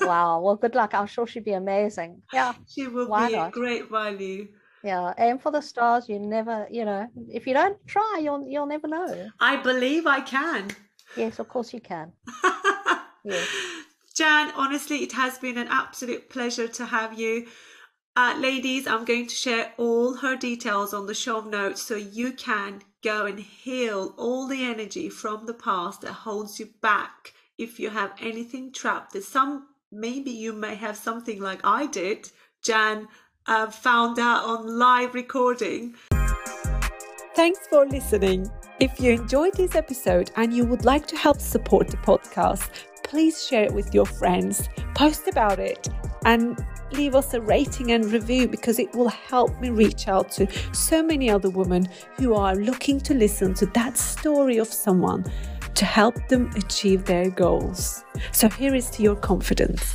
wow. 0.00 0.40
Well, 0.40 0.56
good 0.56 0.74
luck. 0.74 0.94
I'm 0.94 1.06
sure 1.06 1.26
she'd 1.26 1.44
be 1.44 1.52
amazing. 1.52 2.22
Yeah. 2.32 2.54
She 2.68 2.86
will 2.86 3.08
Why 3.08 3.28
be 3.28 3.34
a 3.34 3.50
great 3.50 3.90
value. 3.90 4.48
Yeah. 4.82 5.14
Aim 5.18 5.38
for 5.38 5.52
the 5.52 5.60
stars. 5.60 6.08
You 6.08 6.18
never, 6.18 6.66
you 6.70 6.84
know, 6.84 7.06
if 7.28 7.46
you 7.46 7.54
don't 7.54 7.78
try, 7.86 8.20
you'll 8.22 8.46
you'll 8.48 8.66
never 8.66 8.88
know. 8.88 9.28
I 9.38 9.56
believe 9.56 10.06
I 10.06 10.20
can. 10.20 10.70
Yes, 11.16 11.38
of 11.38 11.48
course 11.48 11.72
you 11.72 11.80
can. 11.80 12.12
Yes. 13.24 13.48
Gen, 14.20 14.52
honestly, 14.54 14.98
it 14.98 15.12
has 15.12 15.38
been 15.38 15.56
an 15.56 15.68
absolute 15.70 16.28
pleasure 16.28 16.68
to 16.68 16.84
have 16.84 17.18
you. 17.18 17.46
Uh, 18.14 18.36
ladies, 18.38 18.86
I'm 18.86 19.06
going 19.06 19.26
to 19.26 19.34
share 19.34 19.72
all 19.78 20.12
her 20.16 20.36
details 20.36 20.92
on 20.92 21.06
the 21.06 21.14
show 21.14 21.40
notes 21.40 21.80
so 21.80 21.94
you 21.94 22.32
can 22.32 22.82
go 23.02 23.24
and 23.24 23.40
heal 23.40 24.14
all 24.18 24.46
the 24.46 24.62
energy 24.62 25.08
from 25.08 25.46
the 25.46 25.54
past 25.54 26.02
that 26.02 26.12
holds 26.12 26.60
you 26.60 26.68
back. 26.82 27.32
If 27.56 27.80
you 27.80 27.88
have 27.88 28.12
anything 28.20 28.74
trapped, 28.74 29.14
there's 29.14 29.26
some, 29.26 29.68
maybe 29.90 30.32
you 30.32 30.52
may 30.52 30.74
have 30.74 30.98
something 30.98 31.40
like 31.40 31.60
I 31.64 31.86
did, 31.86 32.30
Gen 32.62 33.08
uh, 33.46 33.70
found 33.70 34.18
out 34.18 34.44
on 34.44 34.78
live 34.78 35.14
recording. 35.14 35.94
Thanks 37.34 37.66
for 37.68 37.86
listening. 37.86 38.50
If 38.80 39.00
you 39.00 39.12
enjoyed 39.12 39.54
this 39.54 39.74
episode 39.74 40.30
and 40.36 40.52
you 40.52 40.66
would 40.66 40.84
like 40.84 41.06
to 41.06 41.16
help 41.16 41.40
support 41.40 41.88
the 41.88 41.96
podcast, 41.98 42.68
please 43.10 43.44
share 43.44 43.64
it 43.64 43.74
with 43.74 43.92
your 43.92 44.06
friends, 44.06 44.68
post 44.94 45.26
about 45.26 45.58
it, 45.58 45.88
and 46.24 46.64
leave 46.92 47.16
us 47.16 47.34
a 47.34 47.40
rating 47.40 47.90
and 47.90 48.04
review 48.12 48.46
because 48.46 48.78
it 48.78 48.94
will 48.94 49.08
help 49.08 49.60
me 49.60 49.68
reach 49.68 50.06
out 50.06 50.30
to 50.30 50.46
so 50.72 51.02
many 51.02 51.28
other 51.28 51.50
women 51.50 51.88
who 52.16 52.34
are 52.34 52.54
looking 52.54 53.00
to 53.00 53.12
listen 53.12 53.52
to 53.52 53.66
that 53.66 53.96
story 53.96 54.58
of 54.58 54.68
someone 54.68 55.24
to 55.74 55.84
help 55.84 56.14
them 56.28 56.50
achieve 56.54 57.04
their 57.04 57.30
goals. 57.30 58.04
So 58.30 58.48
here 58.48 58.76
is 58.76 58.88
to 58.90 59.02
your 59.02 59.16
confidence. 59.16 59.92